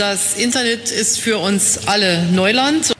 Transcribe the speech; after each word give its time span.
Das 0.00 0.34
Internet 0.34 0.90
ist 0.90 1.20
für 1.20 1.36
uns 1.36 1.86
alle 1.86 2.24
Neuland. 2.32 2.94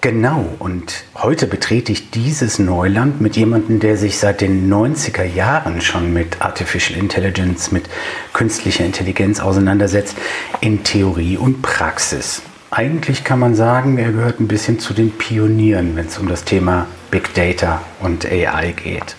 Genau, 0.00 0.48
und 0.60 1.04
heute 1.14 1.46
betrete 1.46 1.92
ich 1.92 2.10
dieses 2.10 2.58
Neuland 2.58 3.20
mit 3.20 3.36
jemandem, 3.36 3.80
der 3.80 3.98
sich 3.98 4.16
seit 4.16 4.40
den 4.40 4.72
90er 4.72 5.24
Jahren 5.24 5.82
schon 5.82 6.14
mit 6.14 6.40
Artificial 6.40 6.98
Intelligence, 6.98 7.70
mit 7.70 7.84
künstlicher 8.32 8.82
Intelligenz 8.82 9.40
auseinandersetzt, 9.40 10.16
in 10.62 10.82
Theorie 10.82 11.36
und 11.36 11.60
Praxis. 11.60 12.40
Eigentlich 12.70 13.24
kann 13.24 13.38
man 13.38 13.54
sagen, 13.54 13.98
er 13.98 14.12
gehört 14.12 14.40
ein 14.40 14.48
bisschen 14.48 14.78
zu 14.78 14.94
den 14.94 15.10
Pionieren, 15.10 15.96
wenn 15.96 16.06
es 16.06 16.16
um 16.16 16.30
das 16.30 16.44
Thema 16.44 16.86
Big 17.10 17.34
Data 17.34 17.82
und 18.00 18.24
AI 18.24 18.72
geht. 18.72 19.16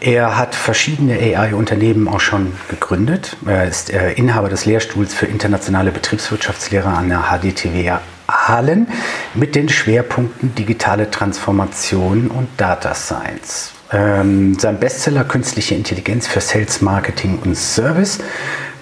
Er 0.00 0.36
hat 0.36 0.54
verschiedene 0.54 1.14
AI-Unternehmen 1.14 2.06
auch 2.06 2.20
schon 2.20 2.52
gegründet. 2.68 3.36
Er 3.46 3.66
ist 3.66 3.90
äh, 3.92 4.12
Inhaber 4.12 4.48
des 4.48 4.64
Lehrstuhls 4.64 5.12
für 5.12 5.26
internationale 5.26 5.90
Betriebswirtschaftslehre 5.90 6.88
an 6.88 7.08
der 7.08 7.24
HDTW 7.30 7.92
Aalen 8.28 8.88
mit 9.34 9.54
den 9.54 9.68
Schwerpunkten 9.68 10.54
digitale 10.54 11.10
Transformation 11.10 12.28
und 12.28 12.48
Data 12.56 12.94
Science. 12.94 13.72
Ähm, 13.90 14.58
sein 14.58 14.78
Bestseller 14.78 15.24
Künstliche 15.24 15.74
Intelligenz 15.74 16.26
für 16.26 16.40
Sales, 16.40 16.82
Marketing 16.82 17.38
und 17.42 17.56
Service 17.56 18.18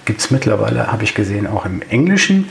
gibt 0.07 0.21
es 0.21 0.31
mittlerweile, 0.31 0.87
habe 0.91 1.03
ich 1.03 1.13
gesehen, 1.15 1.47
auch 1.47 1.65
im 1.65 1.81
Englischen. 1.89 2.47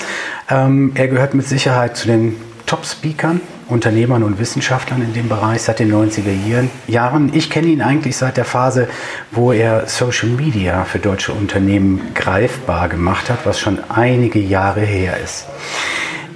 Ähm, 0.51 0.93
er 0.95 1.09
gehört 1.09 1.35
mit 1.35 1.47
Sicherheit 1.47 1.97
zu 1.97 2.07
den 2.07 2.37
Top-Speakern, 2.67 3.41
Unternehmern 3.69 4.23
und 4.23 4.39
Wissenschaftlern 4.39 5.03
in 5.03 5.13
dem 5.13 5.29
Bereich 5.29 5.63
seit 5.63 5.81
den 5.81 5.93
90er 5.93 6.71
Jahren. 6.87 7.31
Ich 7.35 7.51
kenne 7.51 7.69
ihn 7.69 7.83
eigentlich 7.83 8.17
seit 8.17 8.37
der 8.37 8.45
Phase, 8.45 8.89
wo 9.33 9.53
er 9.53 9.89
Social 9.89 10.29
Media 10.29 10.85
für 10.85 10.99
deutsche 10.99 11.33
Unternehmen 11.33 12.15
greifbar 12.15 12.89
gemacht 12.89 13.29
hat, 13.29 13.41
was 13.45 13.59
schon 13.59 13.79
einige 13.89 14.39
Jahre 14.39 14.81
her 14.81 15.19
ist. 15.23 15.47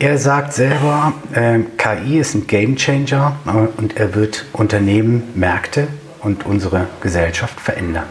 Er 0.01 0.17
sagt 0.19 0.55
selber, 0.55 1.13
äh, 1.35 1.61
KI 1.77 2.19
ist 2.19 2.35
ein 2.35 2.47
Gamechanger 2.47 3.37
äh, 3.47 3.81
und 3.81 3.99
er 3.99 4.15
wird 4.15 4.47
Unternehmen, 4.53 5.25
Märkte 5.35 5.89
und 6.21 6.47
unsere 6.47 6.87
Gesellschaft 7.01 7.61
verändern. 7.61 8.07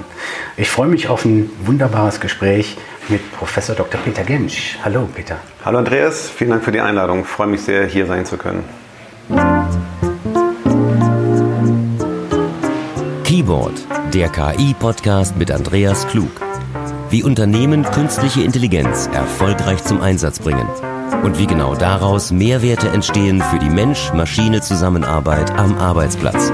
Ich 0.56 0.70
freue 0.70 0.88
mich 0.88 1.08
auf 1.08 1.26
ein 1.26 1.50
wunderbares 1.66 2.20
Gespräch 2.20 2.78
mit 3.08 3.32
Professor 3.34 3.76
Dr. 3.76 4.00
Peter 4.02 4.24
Gensch. 4.24 4.78
Hallo 4.84 5.10
Peter. 5.14 5.38
Hallo 5.66 5.80
Andreas, 5.80 6.30
vielen 6.30 6.52
Dank 6.52 6.64
für 6.64 6.72
die 6.72 6.80
Einladung. 6.80 7.22
Ich 7.22 7.28
freue 7.28 7.48
mich 7.48 7.62
sehr, 7.62 7.86
hier 7.86 8.06
sein 8.06 8.26
zu 8.26 8.38
können. 8.38 8.64
Keyboard, 13.24 13.86
der 14.12 14.30
KI-Podcast 14.30 15.38
mit 15.38 15.52
Andreas 15.52 16.08
Klug. 16.08 16.32
Wie 17.12 17.22
Unternehmen 17.22 17.84
künstliche 17.84 18.42
Intelligenz 18.42 19.08
erfolgreich 19.14 19.84
zum 19.84 20.02
Einsatz 20.02 20.40
bringen 20.40 20.68
und 21.24 21.38
wie 21.38 21.46
genau 21.46 21.76
daraus 21.76 22.32
Mehrwerte 22.32 22.90
entstehen 22.90 23.44
für 23.44 23.60
die 23.60 23.70
Mensch-Maschine-Zusammenarbeit 23.70 25.52
am 25.52 25.78
Arbeitsplatz. 25.78 26.52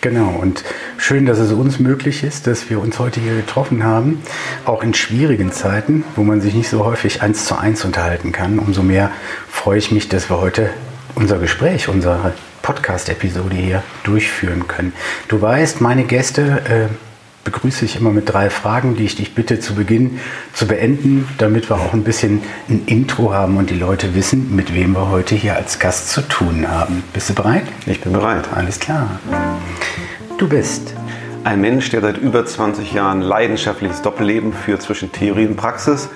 Genau, 0.00 0.30
und 0.40 0.64
schön, 1.02 1.26
dass 1.26 1.38
es 1.38 1.52
uns 1.52 1.80
möglich 1.80 2.22
ist, 2.22 2.46
dass 2.46 2.70
wir 2.70 2.80
uns 2.80 3.00
heute 3.00 3.20
hier 3.20 3.34
getroffen 3.34 3.82
haben, 3.82 4.22
auch 4.64 4.84
in 4.84 4.94
schwierigen 4.94 5.50
Zeiten, 5.50 6.04
wo 6.14 6.22
man 6.22 6.40
sich 6.40 6.54
nicht 6.54 6.68
so 6.68 6.84
häufig 6.84 7.22
eins 7.22 7.44
zu 7.44 7.58
eins 7.58 7.84
unterhalten 7.84 8.30
kann. 8.30 8.60
Umso 8.60 8.84
mehr 8.84 9.10
freue 9.50 9.78
ich 9.78 9.90
mich, 9.90 10.08
dass 10.08 10.30
wir 10.30 10.40
heute 10.40 10.70
unser 11.16 11.38
Gespräch, 11.38 11.88
unsere 11.88 12.32
Podcast-Episode 12.62 13.56
hier 13.56 13.82
durchführen 14.04 14.68
können. 14.68 14.92
Du 15.26 15.42
weißt, 15.42 15.80
meine 15.80 16.04
Gäste 16.04 16.62
äh, 16.68 16.94
begrüße 17.42 17.84
ich 17.84 17.96
immer 17.96 18.10
mit 18.10 18.32
drei 18.32 18.48
Fragen, 18.48 18.94
die 18.94 19.04
ich 19.04 19.16
dich 19.16 19.34
bitte 19.34 19.58
zu 19.58 19.74
Beginn 19.74 20.20
zu 20.52 20.68
beenden, 20.68 21.28
damit 21.38 21.68
wir 21.68 21.76
auch 21.76 21.92
ein 21.92 22.04
bisschen 22.04 22.42
ein 22.68 22.84
Intro 22.86 23.34
haben 23.34 23.56
und 23.56 23.70
die 23.70 23.78
Leute 23.78 24.14
wissen, 24.14 24.54
mit 24.54 24.72
wem 24.72 24.92
wir 24.92 25.10
heute 25.10 25.34
hier 25.34 25.56
als 25.56 25.80
Gast 25.80 26.10
zu 26.10 26.20
tun 26.22 26.68
haben. 26.68 27.02
Bist 27.12 27.28
du 27.28 27.34
bereit? 27.34 27.64
Ich 27.86 28.00
bin 28.00 28.12
bereit. 28.12 28.44
Alles 28.54 28.78
klar. 28.78 29.18
Du 30.38 30.48
bist 30.48 30.94
ein 31.44 31.60
Mensch, 31.60 31.90
der 31.90 32.00
seit 32.00 32.18
über 32.18 32.44
20 32.44 32.92
Jahren 32.92 33.20
leidenschaftliches 33.20 34.02
Doppelleben 34.02 34.52
führt 34.52 34.82
zwischen 34.82 35.12
Theorie 35.12 35.46
und 35.46 35.56
Praxis, 35.56 36.08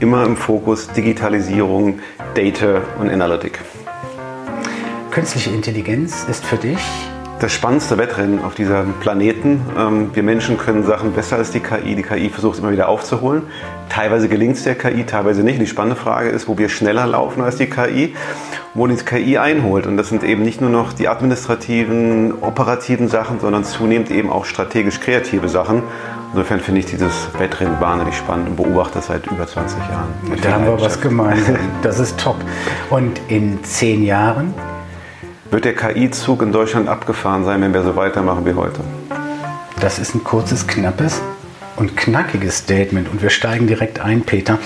immer 0.00 0.24
im 0.24 0.36
Fokus 0.36 0.88
Digitalisierung, 0.88 2.00
Data 2.34 2.82
und 3.00 3.10
Analytik. 3.10 3.60
Künstliche 5.10 5.50
Intelligenz 5.50 6.24
ist 6.28 6.44
für 6.44 6.56
dich 6.56 6.78
das 7.42 7.52
spannendste 7.52 7.98
Wettrennen 7.98 8.44
auf 8.44 8.54
diesem 8.54 8.94
Planeten. 9.00 9.60
Ähm, 9.76 10.10
wir 10.14 10.22
Menschen 10.22 10.58
können 10.58 10.84
Sachen 10.84 11.12
besser 11.12 11.36
als 11.36 11.50
die 11.50 11.60
KI. 11.60 11.96
Die 11.96 12.02
KI 12.02 12.28
versucht 12.28 12.54
es 12.54 12.60
immer 12.60 12.70
wieder 12.70 12.88
aufzuholen. 12.88 13.42
Teilweise 13.88 14.28
gelingt 14.28 14.56
es 14.56 14.62
der 14.62 14.76
KI, 14.76 15.04
teilweise 15.04 15.42
nicht. 15.42 15.60
die 15.60 15.66
spannende 15.66 15.96
Frage 15.96 16.28
ist, 16.28 16.46
wo 16.46 16.56
wir 16.56 16.68
schneller 16.68 17.06
laufen 17.06 17.42
als 17.42 17.56
die 17.56 17.66
KI, 17.66 18.14
wo 18.74 18.86
die 18.86 18.94
KI 18.94 19.38
einholt. 19.38 19.86
Und 19.86 19.96
das 19.96 20.08
sind 20.08 20.22
eben 20.22 20.42
nicht 20.42 20.60
nur 20.60 20.70
noch 20.70 20.92
die 20.92 21.08
administrativen, 21.08 22.34
operativen 22.42 23.08
Sachen, 23.08 23.40
sondern 23.40 23.64
zunehmend 23.64 24.10
eben 24.10 24.30
auch 24.30 24.44
strategisch 24.44 25.00
kreative 25.00 25.48
Sachen. 25.48 25.82
Insofern 26.32 26.60
finde 26.60 26.80
ich 26.80 26.86
dieses 26.86 27.28
Wettrennen 27.38 27.78
wahnsinnig 27.80 28.16
spannend 28.16 28.50
und 28.50 28.56
beobachte 28.56 28.94
das 28.94 29.08
seit 29.08 29.26
über 29.26 29.46
20 29.46 29.78
Jahren. 29.78 30.40
Da 30.40 30.52
haben 30.52 30.64
wir 30.64 30.80
was 30.80 31.00
gemeinsam. 31.00 31.56
Das 31.82 31.98
ist 31.98 32.18
top. 32.18 32.36
Und 32.88 33.20
in 33.28 33.62
zehn 33.64 34.02
Jahren 34.04 34.54
wird 35.52 35.66
der 35.66 35.74
KI-Zug 35.74 36.40
in 36.40 36.50
Deutschland 36.50 36.88
abgefahren 36.88 37.44
sein, 37.44 37.60
wenn 37.60 37.74
wir 37.74 37.82
so 37.82 37.94
weitermachen 37.94 38.46
wie 38.46 38.54
heute? 38.54 38.80
Das 39.80 39.98
ist 39.98 40.14
ein 40.14 40.24
kurzes, 40.24 40.66
knappes 40.66 41.20
und 41.76 41.94
knackiges 41.94 42.58
Statement 42.58 43.10
und 43.12 43.20
wir 43.20 43.28
steigen 43.28 43.66
direkt 43.66 44.00
ein, 44.00 44.22
Peter. 44.22 44.58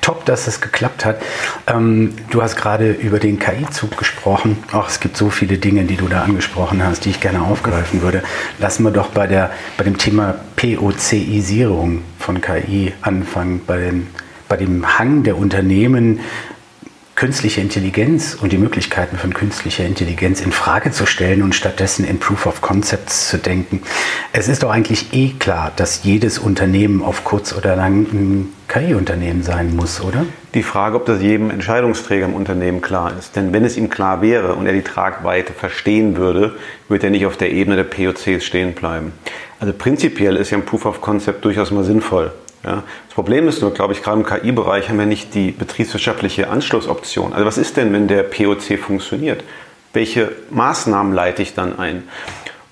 Top, 0.00 0.24
dass 0.24 0.46
es 0.46 0.62
geklappt 0.62 1.04
hat. 1.04 1.20
Ähm, 1.66 2.14
du 2.30 2.42
hast 2.42 2.56
gerade 2.56 2.90
über 2.90 3.18
den 3.18 3.38
KI-Zug 3.38 3.98
gesprochen. 3.98 4.56
Ach, 4.72 4.88
es 4.88 5.00
gibt 5.00 5.18
so 5.18 5.28
viele 5.28 5.58
Dinge, 5.58 5.84
die 5.84 5.96
du 5.96 6.08
da 6.08 6.22
angesprochen 6.22 6.82
hast, 6.82 7.04
die 7.04 7.10
ich 7.10 7.20
gerne 7.20 7.42
aufgreifen 7.42 8.00
würde. 8.00 8.22
Lassen 8.58 8.82
wir 8.84 8.92
doch 8.92 9.08
bei, 9.08 9.26
der, 9.26 9.50
bei 9.76 9.84
dem 9.84 9.98
Thema 9.98 10.36
POCisierung 10.56 12.02
von 12.18 12.40
KI 12.40 12.94
anfangen, 13.02 13.60
bei, 13.66 13.76
den, 13.76 14.06
bei 14.48 14.56
dem 14.56 14.98
Hang 14.98 15.22
der 15.22 15.36
Unternehmen 15.36 16.20
künstliche 17.20 17.60
Intelligenz 17.60 18.34
und 18.40 18.50
die 18.50 18.56
Möglichkeiten 18.56 19.18
von 19.18 19.34
künstlicher 19.34 19.84
Intelligenz 19.84 20.40
in 20.40 20.52
Frage 20.52 20.90
zu 20.90 21.04
stellen 21.04 21.42
und 21.42 21.54
stattdessen 21.54 22.06
in 22.06 22.18
Proof 22.18 22.46
of 22.46 22.62
Concepts 22.62 23.28
zu 23.28 23.36
denken. 23.36 23.82
Es 24.32 24.48
ist 24.48 24.62
doch 24.62 24.70
eigentlich 24.70 25.12
eh 25.12 25.34
klar, 25.38 25.70
dass 25.76 26.02
jedes 26.02 26.38
Unternehmen 26.38 27.02
auf 27.02 27.22
kurz 27.22 27.52
oder 27.52 27.76
lang 27.76 28.06
ein 28.10 28.54
KI-Unternehmen 28.68 29.42
sein 29.42 29.76
muss, 29.76 30.00
oder? 30.00 30.24
Die 30.54 30.62
Frage, 30.62 30.96
ob 30.96 31.04
das 31.04 31.20
jedem 31.20 31.50
Entscheidungsträger 31.50 32.24
im 32.24 32.32
Unternehmen 32.32 32.80
klar 32.80 33.12
ist. 33.18 33.36
Denn 33.36 33.52
wenn 33.52 33.66
es 33.66 33.76
ihm 33.76 33.90
klar 33.90 34.22
wäre 34.22 34.54
und 34.54 34.64
er 34.64 34.72
die 34.72 34.80
Tragweite 34.80 35.52
verstehen 35.52 36.16
würde, 36.16 36.54
würde 36.88 37.08
er 37.08 37.10
nicht 37.10 37.26
auf 37.26 37.36
der 37.36 37.52
Ebene 37.52 37.76
der 37.76 37.84
POCs 37.84 38.42
stehen 38.46 38.72
bleiben. 38.72 39.12
Also 39.58 39.74
prinzipiell 39.74 40.36
ist 40.36 40.52
ja 40.52 40.56
ein 40.56 40.64
Proof 40.64 40.86
of 40.86 41.02
Concept 41.02 41.44
durchaus 41.44 41.70
mal 41.70 41.84
sinnvoll. 41.84 42.32
Ja, 42.62 42.82
das 43.06 43.14
Problem 43.14 43.48
ist 43.48 43.62
nur, 43.62 43.72
glaube 43.72 43.94
ich, 43.94 44.02
gerade 44.02 44.20
im 44.20 44.26
KI-Bereich 44.26 44.88
haben 44.88 44.98
wir 44.98 45.06
nicht 45.06 45.34
die 45.34 45.50
betriebswirtschaftliche 45.50 46.50
Anschlussoption. 46.50 47.32
Also 47.32 47.46
was 47.46 47.56
ist 47.56 47.76
denn, 47.76 47.92
wenn 47.92 48.06
der 48.06 48.22
POC 48.22 48.78
funktioniert? 48.78 49.42
Welche 49.94 50.32
Maßnahmen 50.50 51.14
leite 51.14 51.42
ich 51.42 51.54
dann 51.54 51.78
ein? 51.78 52.02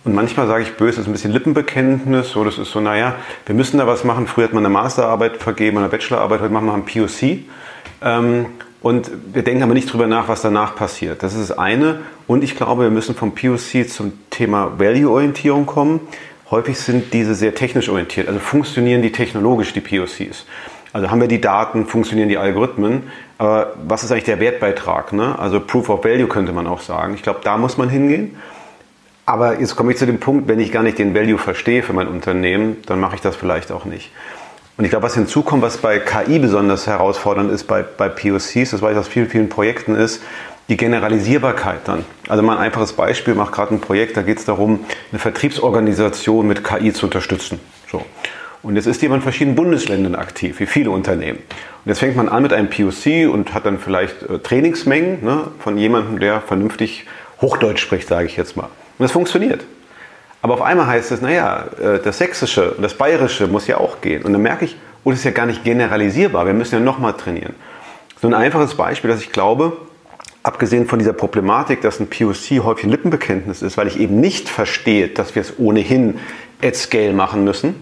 Und 0.04 0.14
manchmal 0.14 0.46
sage 0.46 0.62
ich 0.62 0.72
böse, 0.74 0.96
das 0.96 1.00
ist 1.00 1.06
ein 1.08 1.12
bisschen 1.12 1.32
Lippenbekenntnis, 1.32 2.30
so 2.30 2.44
das 2.44 2.58
ist 2.58 2.70
so, 2.70 2.80
naja, 2.80 3.16
wir 3.46 3.54
müssen 3.54 3.78
da 3.78 3.86
was 3.86 4.04
machen. 4.04 4.26
Früher 4.26 4.44
hat 4.44 4.52
man 4.52 4.64
eine 4.64 4.72
Masterarbeit 4.72 5.38
vergeben, 5.38 5.78
eine 5.78 5.88
Bachelorarbeit, 5.88 6.40
heute 6.40 6.52
machen 6.52 6.66
wir 6.66 6.74
ein 6.74 6.84
POC. 6.84 7.44
Ähm, 8.02 8.46
und 8.80 9.10
wir 9.32 9.42
denken 9.42 9.62
aber 9.62 9.74
nicht 9.74 9.92
drüber 9.92 10.06
nach, 10.06 10.28
was 10.28 10.40
danach 10.40 10.76
passiert. 10.76 11.22
Das 11.22 11.34
ist 11.34 11.50
das 11.50 11.58
eine. 11.58 12.00
Und 12.26 12.44
ich 12.44 12.56
glaube, 12.56 12.84
wir 12.84 12.90
müssen 12.90 13.14
vom 13.14 13.34
POC 13.34 13.88
zum 13.88 14.12
Thema 14.30 14.78
Value-Orientierung 14.78 15.66
kommen. 15.66 16.00
Häufig 16.50 16.78
sind 16.78 17.12
diese 17.12 17.34
sehr 17.34 17.54
technisch 17.54 17.88
orientiert, 17.88 18.28
also 18.28 18.40
funktionieren 18.40 19.02
die 19.02 19.12
technologisch, 19.12 19.72
die 19.74 19.80
POCs. 19.80 20.46
Also 20.92 21.10
haben 21.10 21.20
wir 21.20 21.28
die 21.28 21.40
Daten, 21.40 21.86
funktionieren 21.86 22.30
die 22.30 22.38
Algorithmen, 22.38 23.04
aber 23.36 23.74
was 23.86 24.02
ist 24.02 24.10
eigentlich 24.10 24.24
der 24.24 24.40
Wertbeitrag? 24.40 25.12
Ne? 25.12 25.38
Also 25.38 25.60
Proof 25.60 25.90
of 25.90 26.04
Value 26.04 26.26
könnte 26.26 26.52
man 26.52 26.66
auch 26.66 26.80
sagen. 26.80 27.14
Ich 27.14 27.22
glaube, 27.22 27.40
da 27.44 27.58
muss 27.58 27.76
man 27.76 27.90
hingehen. 27.90 28.36
Aber 29.26 29.60
jetzt 29.60 29.76
komme 29.76 29.92
ich 29.92 29.98
zu 29.98 30.06
dem 30.06 30.20
Punkt, 30.20 30.48
wenn 30.48 30.58
ich 30.58 30.72
gar 30.72 30.82
nicht 30.82 30.98
den 30.98 31.14
Value 31.14 31.36
verstehe 31.36 31.82
für 31.82 31.92
mein 31.92 32.08
Unternehmen, 32.08 32.78
dann 32.86 32.98
mache 32.98 33.16
ich 33.16 33.20
das 33.20 33.36
vielleicht 33.36 33.70
auch 33.70 33.84
nicht. 33.84 34.10
Und 34.78 34.84
ich 34.84 34.90
glaube, 34.90 35.02
was 35.02 35.14
hinzukommt, 35.14 35.60
was 35.60 35.76
bei 35.76 35.98
KI 35.98 36.38
besonders 36.38 36.86
herausfordernd 36.86 37.52
ist, 37.52 37.64
bei, 37.64 37.82
bei 37.82 38.08
POCs, 38.08 38.70
das 38.70 38.80
weiß 38.80 38.92
ich 38.92 38.98
aus 38.98 39.08
vielen, 39.08 39.28
vielen 39.28 39.50
Projekten, 39.50 39.94
ist, 39.94 40.22
die 40.68 40.76
Generalisierbarkeit 40.76 41.80
dann. 41.86 42.04
Also 42.28 42.42
mal 42.42 42.56
ein 42.58 42.64
einfaches 42.64 42.92
Beispiel, 42.92 43.34
mache 43.34 43.52
gerade 43.52 43.74
ein 43.74 43.80
Projekt, 43.80 44.16
da 44.16 44.22
geht 44.22 44.38
es 44.38 44.44
darum, 44.44 44.80
eine 45.10 45.18
Vertriebsorganisation 45.18 46.46
mit 46.46 46.62
KI 46.62 46.92
zu 46.92 47.06
unterstützen. 47.06 47.58
So. 47.90 48.04
Und 48.62 48.76
jetzt 48.76 48.86
ist 48.86 49.00
jemand 49.00 49.20
in 49.20 49.22
verschiedenen 49.22 49.56
Bundesländern 49.56 50.14
aktiv, 50.14 50.60
wie 50.60 50.66
viele 50.66 50.90
Unternehmen. 50.90 51.38
Und 51.38 51.88
jetzt 51.88 52.00
fängt 52.00 52.16
man 52.16 52.28
an 52.28 52.42
mit 52.42 52.52
einem 52.52 52.68
POC 52.68 53.32
und 53.32 53.54
hat 53.54 53.64
dann 53.64 53.78
vielleicht 53.78 54.22
äh, 54.24 54.40
Trainingsmengen 54.40 55.24
ne, 55.24 55.44
von 55.60 55.78
jemandem, 55.78 56.18
der 56.18 56.40
vernünftig 56.40 57.06
Hochdeutsch 57.40 57.80
spricht, 57.80 58.08
sage 58.08 58.26
ich 58.26 58.36
jetzt 58.36 58.56
mal. 58.56 58.64
Und 58.64 59.04
das 59.04 59.12
funktioniert. 59.12 59.64
Aber 60.42 60.54
auf 60.54 60.62
einmal 60.62 60.86
heißt 60.86 61.12
es, 61.12 61.20
naja, 61.20 61.66
äh, 61.80 61.98
das 62.00 62.18
Sächsische 62.18 62.72
und 62.72 62.82
das 62.82 62.94
Bayerische 62.94 63.46
muss 63.46 63.66
ja 63.68 63.78
auch 63.78 64.00
gehen. 64.00 64.22
Und 64.22 64.32
dann 64.32 64.42
merke 64.42 64.64
ich, 64.64 64.76
oder 65.04 65.14
ist 65.14 65.24
ja 65.24 65.30
gar 65.30 65.46
nicht 65.46 65.64
generalisierbar. 65.64 66.44
Wir 66.44 66.52
müssen 66.52 66.74
ja 66.74 66.80
nochmal 66.80 67.14
trainieren. 67.14 67.54
So 68.20 68.26
ein 68.26 68.34
einfaches 68.34 68.74
Beispiel, 68.74 69.08
dass 69.08 69.20
ich 69.20 69.30
glaube, 69.30 69.76
abgesehen 70.42 70.86
von 70.86 70.98
dieser 70.98 71.12
Problematik, 71.12 71.80
dass 71.80 72.00
ein 72.00 72.08
POC 72.08 72.64
häufig 72.64 72.84
ein 72.84 72.90
Lippenbekenntnis 72.90 73.62
ist, 73.62 73.76
weil 73.76 73.86
ich 73.88 73.98
eben 73.98 74.20
nicht 74.20 74.48
verstehe, 74.48 75.08
dass 75.08 75.34
wir 75.34 75.42
es 75.42 75.58
ohnehin 75.58 76.18
at 76.62 76.76
scale 76.76 77.12
machen 77.12 77.44
müssen. 77.44 77.74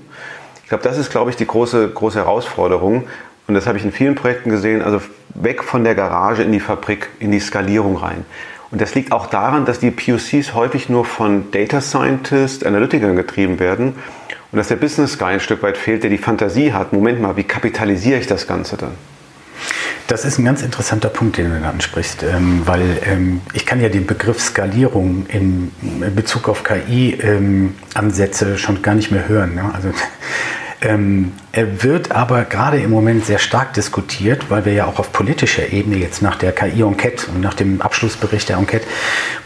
Ich 0.62 0.68
glaube, 0.68 0.82
das 0.82 0.98
ist, 0.98 1.10
glaube 1.10 1.30
ich, 1.30 1.36
die 1.36 1.46
große, 1.46 1.88
große 1.88 2.18
Herausforderung. 2.18 3.04
Und 3.46 3.54
das 3.54 3.66
habe 3.66 3.78
ich 3.78 3.84
in 3.84 3.92
vielen 3.92 4.16
Projekten 4.16 4.50
gesehen, 4.50 4.82
also 4.82 5.00
weg 5.34 5.62
von 5.62 5.84
der 5.84 5.94
Garage 5.94 6.42
in 6.42 6.50
die 6.50 6.60
Fabrik, 6.60 7.08
in 7.20 7.30
die 7.30 7.38
Skalierung 7.38 7.96
rein. 7.96 8.24
Und 8.70 8.80
das 8.80 8.94
liegt 8.94 9.12
auch 9.12 9.26
daran, 9.26 9.64
dass 9.64 9.78
die 9.78 9.92
POCs 9.92 10.54
häufig 10.54 10.88
nur 10.88 11.04
von 11.04 11.50
Data 11.52 11.80
Scientists, 11.80 12.64
Analytikern 12.64 13.14
getrieben 13.14 13.60
werden 13.60 13.94
und 14.50 14.58
dass 14.58 14.68
der 14.68 14.76
Business 14.76 15.18
Guy 15.18 15.34
ein 15.34 15.40
Stück 15.40 15.62
weit 15.62 15.76
fehlt, 15.76 16.02
der 16.02 16.10
die 16.10 16.18
Fantasie 16.18 16.72
hat, 16.72 16.92
Moment 16.92 17.20
mal, 17.20 17.36
wie 17.36 17.44
kapitalisiere 17.44 18.18
ich 18.18 18.26
das 18.26 18.46
Ganze 18.46 18.76
dann? 18.76 18.92
Das 20.06 20.24
ist 20.24 20.38
ein 20.38 20.44
ganz 20.44 20.62
interessanter 20.62 21.08
Punkt, 21.08 21.36
den 21.36 21.50
du 21.50 21.60
da 21.60 21.70
ansprichst, 21.70 22.22
ähm, 22.22 22.62
weil 22.64 22.98
ähm, 23.04 23.40
ich 23.54 23.66
kann 23.66 23.80
ja 23.80 23.88
den 23.88 24.06
Begriff 24.06 24.40
Skalierung 24.40 25.26
in 25.26 25.72
Bezug 26.14 26.48
auf 26.48 26.62
KI-Ansätze 26.62 28.50
ähm, 28.50 28.58
schon 28.58 28.82
gar 28.82 28.94
nicht 28.94 29.10
mehr 29.10 29.28
hören. 29.28 29.54
Ne? 29.56 29.70
Also 29.74 29.88
ähm, 30.86 31.32
er 31.50 31.82
wird 31.82 32.12
aber 32.12 32.44
gerade 32.44 32.78
im 32.78 32.90
Moment 32.90 33.26
sehr 33.26 33.38
stark 33.38 33.74
diskutiert, 33.74 34.50
weil 34.50 34.64
wir 34.64 34.72
ja 34.72 34.86
auch 34.86 35.00
auf 35.00 35.10
politischer 35.12 35.72
Ebene 35.72 35.96
jetzt 35.96 36.22
nach 36.22 36.36
der 36.36 36.52
KI-Enquete 36.52 37.26
und 37.28 37.40
nach 37.40 37.54
dem 37.54 37.80
Abschlussbericht 37.80 38.48
der 38.48 38.58
Enquete, 38.58 38.86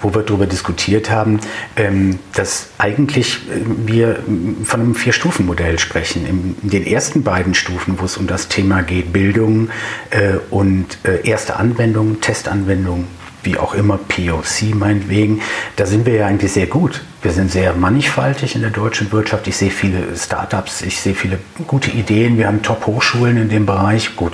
wo 0.03 0.15
wir 0.15 0.23
darüber 0.23 0.47
diskutiert 0.47 1.11
haben, 1.11 1.41
ähm, 1.77 2.19
dass 2.35 2.69
eigentlich 2.77 3.49
äh, 3.49 3.61
wir 3.87 4.23
von 4.65 4.81
einem 4.81 4.95
Vier-Stufen-Modell 4.95 5.79
sprechen. 5.79 6.27
In 6.27 6.71
den 6.71 6.87
ersten 6.87 7.23
beiden 7.23 7.55
Stufen, 7.55 7.99
wo 7.99 8.05
es 8.05 8.19
um 8.19 8.27
das 8.27 8.49
Thema 8.49 8.83
geht, 8.83 9.13
Bildung 9.13 9.71
äh, 10.11 10.35
und 10.51 10.99
äh, 11.05 11.27
erste 11.27 11.57
Anwendung, 11.57 12.21
Testanwendung, 12.21 13.07
wie 13.43 13.59
auch 13.59 13.75
immer, 13.75 13.99
POC 13.99 14.75
meinetwegen, 14.75 15.41
da 15.77 15.87
sind 15.87 16.07
wir 16.07 16.15
ja 16.15 16.27
eigentlich 16.27 16.53
sehr 16.53 16.67
gut. 16.67 17.03
Wir 17.23 17.33
sind 17.33 17.51
sehr 17.51 17.75
mannigfaltig 17.75 18.55
in 18.55 18.63
der 18.63 18.71
deutschen 18.71 19.13
Wirtschaft. 19.13 19.47
Ich 19.47 19.57
sehe 19.57 19.71
viele 19.71 20.17
Startups, 20.17 20.83
ich 20.83 21.01
sehe 21.01 21.15
viele 21.15 21.39
gute 21.67 21.91
Ideen. 21.91 22.39
Wir 22.39 22.47
haben 22.47 22.63
Top-Hochschulen 22.63 23.37
in 23.37 23.49
dem 23.49 23.67
Bereich. 23.67 24.17
Gut, 24.17 24.33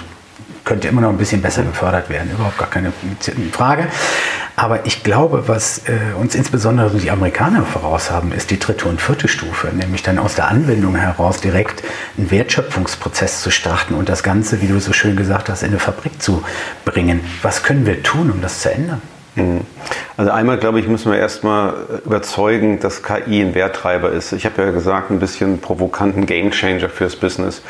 könnte 0.67 0.89
immer 0.89 1.01
noch 1.01 1.09
ein 1.09 1.17
bisschen 1.17 1.41
besser 1.41 1.63
gefördert 1.63 2.11
werden, 2.11 2.31
überhaupt 2.31 2.59
gar 2.59 2.69
keine 2.69 2.93
Frage. 3.53 3.87
Aber 4.57 4.85
ich 4.85 5.03
glaube, 5.03 5.49
was 5.49 5.83
äh, 5.87 6.15
uns 6.19 6.35
insbesondere 6.35 6.99
die 6.99 7.11
Amerikaner 7.11 7.63
voraus 7.63 8.11
haben, 8.11 8.33
ist 8.33 8.51
die 8.51 8.59
dritte 8.59 8.87
und 8.87 9.01
vierte 9.01 9.29
Stufe, 9.29 9.69
nämlich 9.69 10.03
dann 10.03 10.19
aus 10.19 10.35
der 10.35 10.49
Anwendung 10.49 10.97
heraus 10.97 11.41
direkt 11.41 11.85
einen 12.19 12.31
Wertschöpfungsprozess 12.31 13.43
zu 13.43 13.51
starten 13.51 13.95
und 13.95 14.09
das 14.09 14.23
Ganze, 14.23 14.61
wie 14.61 14.67
du 14.67 14.81
so 14.81 14.93
schön 14.93 15.15
gesagt 15.15 15.49
hast, 15.49 15.63
in 15.63 15.69
eine 15.69 15.79
Fabrik 15.79 16.21
zu 16.21 16.43
bringen. 16.85 17.21
Was 17.43 17.63
können 17.63 17.87
wir 17.87 18.03
tun, 18.03 18.31
um 18.31 18.43
das 18.43 18.61
zu 18.61 18.73
ändern? 18.73 19.03
Mhm. 19.37 19.61
Also 20.19 20.31
einmal, 20.31 20.57
glaube 20.57 20.81
ich, 20.81 20.89
müssen 20.89 21.13
wir 21.13 21.19
erstmal 21.19 21.75
überzeugen, 22.07 22.81
dass 22.81 23.03
KI 23.03 23.43
ein 23.43 23.55
Werttreiber 23.55 24.11
ist. 24.11 24.33
Ich 24.33 24.47
habe 24.47 24.63
ja 24.63 24.71
gesagt, 24.71 25.11
ein 25.11 25.19
bisschen 25.19 25.61
provokanten 25.61 26.25
Gamechanger 26.25 26.89
fürs 26.89 27.17
Business. 27.17 27.61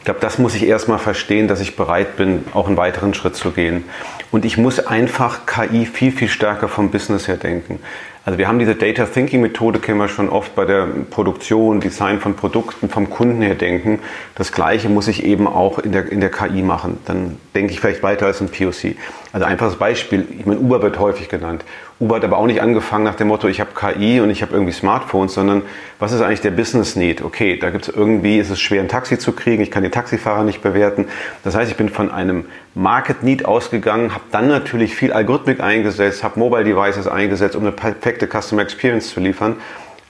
Ich 0.00 0.04
glaube, 0.04 0.20
das 0.20 0.38
muss 0.38 0.54
ich 0.54 0.66
erstmal 0.66 0.98
verstehen, 0.98 1.48
dass 1.48 1.60
ich 1.60 1.76
bereit 1.76 2.16
bin, 2.18 2.44
auch 2.52 2.66
einen 2.66 2.76
weiteren 2.76 3.14
Schritt 3.14 3.36
zu 3.36 3.52
gehen. 3.52 3.84
Und 4.30 4.44
ich 4.44 4.58
muss 4.58 4.86
einfach 4.86 5.46
KI 5.46 5.86
viel, 5.86 6.12
viel 6.12 6.28
stärker 6.28 6.68
vom 6.68 6.90
Business 6.90 7.26
her 7.26 7.38
denken. 7.38 7.80
Also 8.26 8.38
wir 8.38 8.48
haben 8.48 8.58
diese 8.58 8.74
Data 8.74 9.04
Thinking 9.04 9.42
Methode, 9.42 9.80
kennen 9.80 9.98
wir 9.98 10.08
schon 10.08 10.30
oft 10.30 10.54
bei 10.54 10.64
der 10.64 10.86
Produktion, 11.10 11.80
Design 11.80 12.20
von 12.20 12.36
Produkten, 12.36 12.88
vom 12.88 13.10
Kunden 13.10 13.42
her 13.42 13.54
denken. 13.54 13.98
Das 14.34 14.50
Gleiche 14.50 14.88
muss 14.88 15.08
ich 15.08 15.24
eben 15.24 15.46
auch 15.46 15.78
in 15.78 15.92
der, 15.92 16.10
in 16.10 16.20
der 16.20 16.30
KI 16.30 16.62
machen. 16.62 16.98
Dann 17.04 17.36
denke 17.54 17.72
ich 17.72 17.80
vielleicht 17.80 18.02
weiter 18.02 18.24
als 18.24 18.40
ein 18.40 18.48
POC. 18.48 18.96
Also 19.32 19.44
einfaches 19.44 19.76
Beispiel, 19.76 20.26
ich 20.38 20.46
meine, 20.46 20.58
Uber 20.58 20.80
wird 20.80 20.98
häufig 20.98 21.28
genannt. 21.28 21.66
Uber 22.04 22.16
hat 22.16 22.24
aber 22.24 22.36
auch 22.36 22.46
nicht 22.46 22.60
angefangen 22.60 23.02
nach 23.02 23.14
dem 23.14 23.28
Motto, 23.28 23.48
ich 23.48 23.60
habe 23.60 23.70
KI 23.74 24.20
und 24.20 24.28
ich 24.28 24.42
habe 24.42 24.52
irgendwie 24.52 24.74
Smartphones, 24.74 25.32
sondern 25.32 25.62
was 25.98 26.12
ist 26.12 26.20
eigentlich 26.20 26.42
der 26.42 26.50
Business 26.50 26.96
Need? 26.96 27.22
Okay, 27.22 27.58
da 27.58 27.70
gibt 27.70 27.88
es 27.88 27.94
irgendwie, 27.94 28.38
ist 28.38 28.50
es 28.50 28.60
schwer, 28.60 28.82
ein 28.82 28.88
Taxi 28.88 29.18
zu 29.18 29.32
kriegen, 29.32 29.62
ich 29.62 29.70
kann 29.70 29.82
den 29.82 29.90
Taxifahrer 29.90 30.44
nicht 30.44 30.60
bewerten. 30.60 31.06
Das 31.44 31.54
heißt, 31.54 31.70
ich 31.70 31.78
bin 31.78 31.88
von 31.88 32.10
einem 32.10 32.44
Market 32.74 33.22
Need 33.22 33.46
ausgegangen, 33.46 34.12
habe 34.12 34.24
dann 34.32 34.48
natürlich 34.48 34.94
viel 34.94 35.14
Algorithmik 35.14 35.60
eingesetzt, 35.60 36.22
habe 36.22 36.38
Mobile 36.38 36.64
Devices 36.64 37.08
eingesetzt, 37.08 37.56
um 37.56 37.62
eine 37.62 37.72
perfekte 37.72 38.28
Customer 38.28 38.60
Experience 38.60 39.08
zu 39.08 39.20
liefern. 39.20 39.56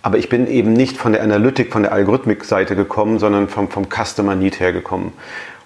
Aber 0.02 0.18
ich 0.18 0.28
bin 0.28 0.48
eben 0.48 0.72
nicht 0.72 0.96
von 0.96 1.12
der 1.12 1.22
Analytik, 1.22 1.72
von 1.72 1.82
der 1.82 1.92
Algorithmik-Seite 1.92 2.74
gekommen, 2.74 3.20
sondern 3.20 3.48
vom, 3.48 3.70
vom 3.70 3.86
Customer 3.88 4.34
Need 4.34 4.58
hergekommen. 4.58 5.12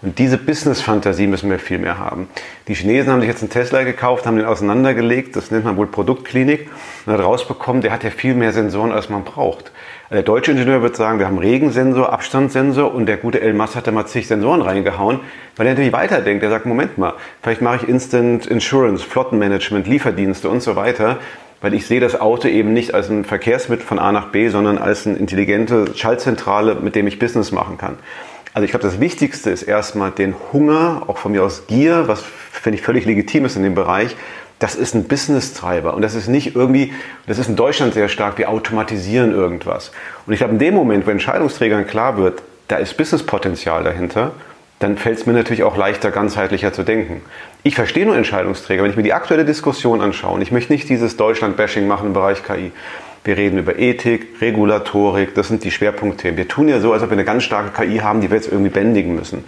Und 0.01 0.21
diese 0.21 0.39
Business-Fantasie 0.39 1.27
müssen 1.27 1.51
wir 1.51 1.59
viel 1.59 1.79
mehr 1.79 1.99
haben. 1.99 2.29
Die 2.69 2.75
Chinesen 2.75 3.13
haben 3.13 3.21
sich 3.21 3.29
jetzt 3.29 3.43
einen 3.43 3.51
Tesla 3.51 3.83
gekauft, 3.83 4.27
haben 4.27 4.37
den 4.37 4.47
auseinandergelegt, 4.47 5.35
das 5.35 5.51
nennt 5.51 5.65
man 5.65 5.77
wohl 5.77 5.89
Produktklinik, 5.89 6.71
und 7.05 7.13
hat 7.13 7.21
rausbekommen, 7.21 7.83
der 7.83 7.91
hat 7.91 8.05
ja 8.05 8.11
viel 8.11 8.35
mehr 8.35 8.53
Sensoren, 8.53 8.93
als 8.93 9.09
man 9.09 9.25
braucht. 9.25 9.73
Der 10.13 10.23
deutsche 10.23 10.53
Ingenieur 10.53 10.83
wird 10.83 10.95
sagen, 10.95 11.19
wir 11.19 11.27
haben 11.27 11.39
Regensensor, 11.39 12.13
Abstandssensor 12.13 12.95
und 12.95 13.07
der 13.07 13.17
gute 13.17 13.41
Elmas 13.41 13.75
hat 13.75 13.89
da 13.89 13.91
mal 13.91 14.07
zig 14.07 14.29
Sensoren 14.29 14.63
reingehauen, 14.63 15.19
weil 15.57 15.67
er 15.67 15.73
natürlich 15.73 15.93
weiterdenkt. 15.93 16.45
Er 16.45 16.51
sagt, 16.51 16.65
Moment 16.65 16.97
mal, 16.97 17.15
vielleicht 17.43 17.61
mache 17.61 17.83
ich 17.83 17.89
Instant 17.89 18.47
Insurance, 18.47 19.05
Flottenmanagement, 19.05 19.89
Lieferdienste 19.89 20.49
und 20.49 20.63
so 20.63 20.77
weiter, 20.77 21.19
weil 21.61 21.75
ich 21.75 21.89
sehe 21.89 21.99
das 21.99 22.21
Auto 22.21 22.47
eben 22.47 22.73
nicht 22.73 22.95
als 22.95 23.11
ein 23.11 23.25
Verkehrsmittel 23.25 23.85
von 23.85 23.99
A 23.99 24.13
nach 24.13 24.29
B, 24.29 24.49
sondern 24.49 24.79
als 24.79 25.09
eine 25.09 25.17
intelligente 25.17 25.87
Schaltzentrale, 25.97 26.77
mit 26.77 26.95
dem 26.95 27.09
ich 27.09 27.19
Business 27.19 27.51
machen 27.51 27.79
kann. 27.79 27.97
Also 28.55 28.65
ich 28.65 28.71
glaube, 28.71 28.87
das 28.87 29.01
Wichtigste 29.01 29.51
ist 29.51 29.63
erstmal 29.63 30.11
den 30.11 30.35
Hunger, 30.53 31.03
auch 31.07 31.19
von 31.19 31.33
mir 31.33 31.45
aus 31.45 31.67
Gier, 31.67 32.09
was 32.09 32.23
finde 32.51 32.79
ich 32.79 32.85
völlig 32.85 33.05
legitim 33.05 33.45
ist 33.45 33.57
in 33.57 33.63
dem 33.63 33.75
Bereich. 33.75 34.17
Das 34.59 34.75
ist 34.75 34.95
ein 34.95 35.05
Business-Treiber 35.05 35.95
und 35.95 36.03
das 36.03 36.15
ist 36.15 36.27
nicht 36.27 36.57
irgendwie, 36.57 36.93
das 37.27 37.39
ist 37.39 37.49
in 37.49 37.55
Deutschland 37.55 37.95
sehr 37.95 38.09
stark, 38.09 38.39
wir 38.39 38.51
automatisieren 38.51 39.33
irgendwas. 39.33 39.93
Und 40.27 40.33
ich 40.33 40.41
glaube, 40.41 40.55
in 40.55 40.59
dem 40.59 40.75
Moment, 40.75 41.07
wo 41.07 41.11
Entscheidungsträgern 41.11 41.87
klar 41.87 42.17
wird, 42.17 42.43
da 42.67 42.77
ist 42.77 42.97
Business-Potenzial 42.97 43.85
dahinter, 43.85 44.33
dann 44.81 44.97
fällt 44.97 45.19
es 45.19 45.27
mir 45.27 45.33
natürlich 45.33 45.63
auch 45.63 45.77
leichter, 45.77 46.11
ganzheitlicher 46.11 46.73
zu 46.73 46.83
denken. 46.83 47.23
Ich 47.63 47.75
verstehe 47.75 48.07
nur 48.07 48.17
Entscheidungsträger, 48.17 48.83
wenn 48.83 48.91
ich 48.91 48.97
mir 48.97 49.03
die 49.03 49.13
aktuelle 49.13 49.45
Diskussion 49.45 50.01
anschaue, 50.01 50.35
und 50.35 50.43
ich 50.43 50.53
möchte 50.53 50.73
nicht 50.73 50.89
dieses 50.89 51.17
Deutschland-Bashing 51.17 51.87
machen 51.87 52.09
im 52.09 52.13
Bereich 52.13 52.45
KI, 52.45 52.73
wir 53.25 53.37
reden 53.37 53.59
über 53.59 53.79
Ethik, 53.79 54.41
Regulatorik, 54.41 55.35
das 55.35 55.49
sind 55.49 55.65
die 55.65 55.71
Schwerpunktthemen. 55.71 56.37
Wir 56.37 56.49
tun 56.49 56.69
ja 56.69 56.81
so, 56.81 56.93
als 56.93 57.03
ob 57.03 57.11
wir 57.11 57.17
eine 57.17 57.25
ganz 57.25 57.45
starke 57.45 57.71
KI 57.71 57.99
haben, 57.99 58.21
die 58.21 58.31
wir 58.31 58.37
jetzt 58.37 58.51
irgendwie 58.51 58.71
bändigen 58.71 59.15
müssen. 59.15 59.45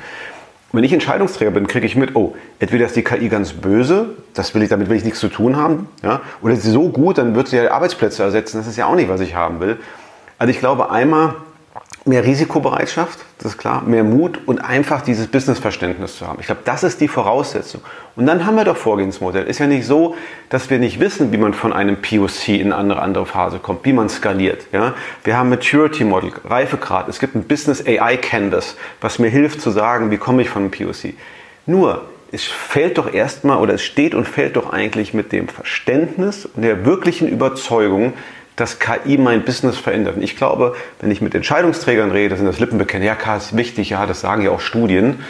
Wenn 0.72 0.84
ich 0.84 0.92
Entscheidungsträger 0.92 1.50
bin, 1.50 1.66
kriege 1.66 1.84
ich 1.84 1.96
mit, 1.96 2.14
oh, 2.14 2.36
entweder 2.60 2.86
ist 2.86 2.94
die 2.94 3.02
KI 3.02 3.28
ganz 3.28 3.52
böse, 3.52 4.10
das 4.34 4.54
will 4.54 4.62
ich, 4.62 4.68
damit 4.68 4.88
will 4.88 4.96
ich 4.96 5.04
nichts 5.04 5.18
zu 5.18 5.28
tun 5.28 5.56
haben, 5.56 5.88
ja, 6.02 6.20
oder 6.42 6.54
ist 6.54 6.62
sie 6.62 6.70
so 6.70 6.90
gut, 6.90 7.18
dann 7.18 7.34
wird 7.34 7.48
sie 7.48 7.56
ja 7.56 7.72
Arbeitsplätze 7.72 8.22
ersetzen, 8.22 8.58
das 8.58 8.68
ist 8.68 8.76
ja 8.76 8.86
auch 8.86 8.94
nicht, 8.94 9.08
was 9.08 9.20
ich 9.20 9.34
haben 9.34 9.58
will. 9.58 9.78
Also 10.38 10.52
ich 10.52 10.60
glaube, 10.60 10.90
einmal 10.90 11.34
mehr 12.04 12.24
Risikobereitschaft, 12.24 13.18
das 13.38 13.52
ist 13.52 13.58
klar, 13.58 13.82
mehr 13.82 14.04
Mut 14.04 14.40
und 14.46 14.58
einfach 14.58 15.02
dieses 15.02 15.26
Businessverständnis 15.26 16.16
zu 16.16 16.26
haben. 16.26 16.38
Ich 16.40 16.46
glaube, 16.46 16.62
das 16.64 16.82
ist 16.82 17.00
die 17.00 17.08
Voraussetzung. 17.08 17.82
Und 18.16 18.26
dann 18.26 18.46
haben 18.46 18.56
wir 18.56 18.64
doch 18.64 18.76
Vorgehensmodell. 18.76 19.44
Ist 19.44 19.58
ja 19.58 19.66
nicht 19.66 19.86
so, 19.86 20.14
dass 20.48 20.70
wir 20.70 20.78
nicht 20.78 20.98
wissen, 20.98 21.30
wie 21.32 21.36
man 21.36 21.52
von 21.52 21.72
einem 21.72 21.96
POC 22.00 22.48
in 22.48 22.72
eine 22.72 22.76
andere, 22.76 23.02
andere 23.02 23.26
Phase 23.26 23.58
kommt, 23.58 23.84
wie 23.84 23.92
man 23.92 24.08
skaliert. 24.08 24.66
Ja? 24.72 24.94
Wir 25.24 25.36
haben 25.36 25.50
Maturity 25.50 26.04
Model, 26.04 26.32
Reifegrad. 26.44 27.08
Es 27.08 27.18
gibt 27.18 27.34
ein 27.34 27.44
Business 27.44 27.84
AI 27.86 28.16
Canvas, 28.16 28.76
was 29.00 29.18
mir 29.18 29.28
hilft 29.28 29.60
zu 29.60 29.70
sagen, 29.70 30.10
wie 30.10 30.18
komme 30.18 30.42
ich 30.42 30.48
von 30.48 30.62
einem 30.62 30.70
POC. 30.70 31.14
Nur, 31.66 32.02
es 32.32 32.44
fällt 32.44 32.98
doch 32.98 33.12
erstmal 33.12 33.58
oder 33.58 33.74
es 33.74 33.82
steht 33.82 34.14
und 34.14 34.26
fällt 34.26 34.56
doch 34.56 34.72
eigentlich 34.72 35.14
mit 35.14 35.32
dem 35.32 35.48
Verständnis 35.48 36.46
und 36.46 36.62
der 36.62 36.84
wirklichen 36.84 37.28
Überzeugung, 37.28 38.12
dass 38.56 38.78
KI 38.78 39.16
mein 39.16 39.44
Business 39.44 39.78
verändert. 39.78 40.16
Und 40.16 40.22
ich 40.22 40.36
glaube, 40.36 40.74
wenn 41.00 41.10
ich 41.10 41.20
mit 41.20 41.34
Entscheidungsträgern 41.34 42.10
rede, 42.10 42.36
sind 42.36 42.46
das 42.46 42.60
Lippenbekennen. 42.60 43.06
Ja, 43.06 43.14
KI 43.14 43.36
ist 43.36 43.56
wichtig, 43.56 43.90
ja, 43.90 44.06
das 44.06 44.20
sagen 44.20 44.42
ja 44.42 44.50
auch 44.50 44.60
Studien. 44.60 45.24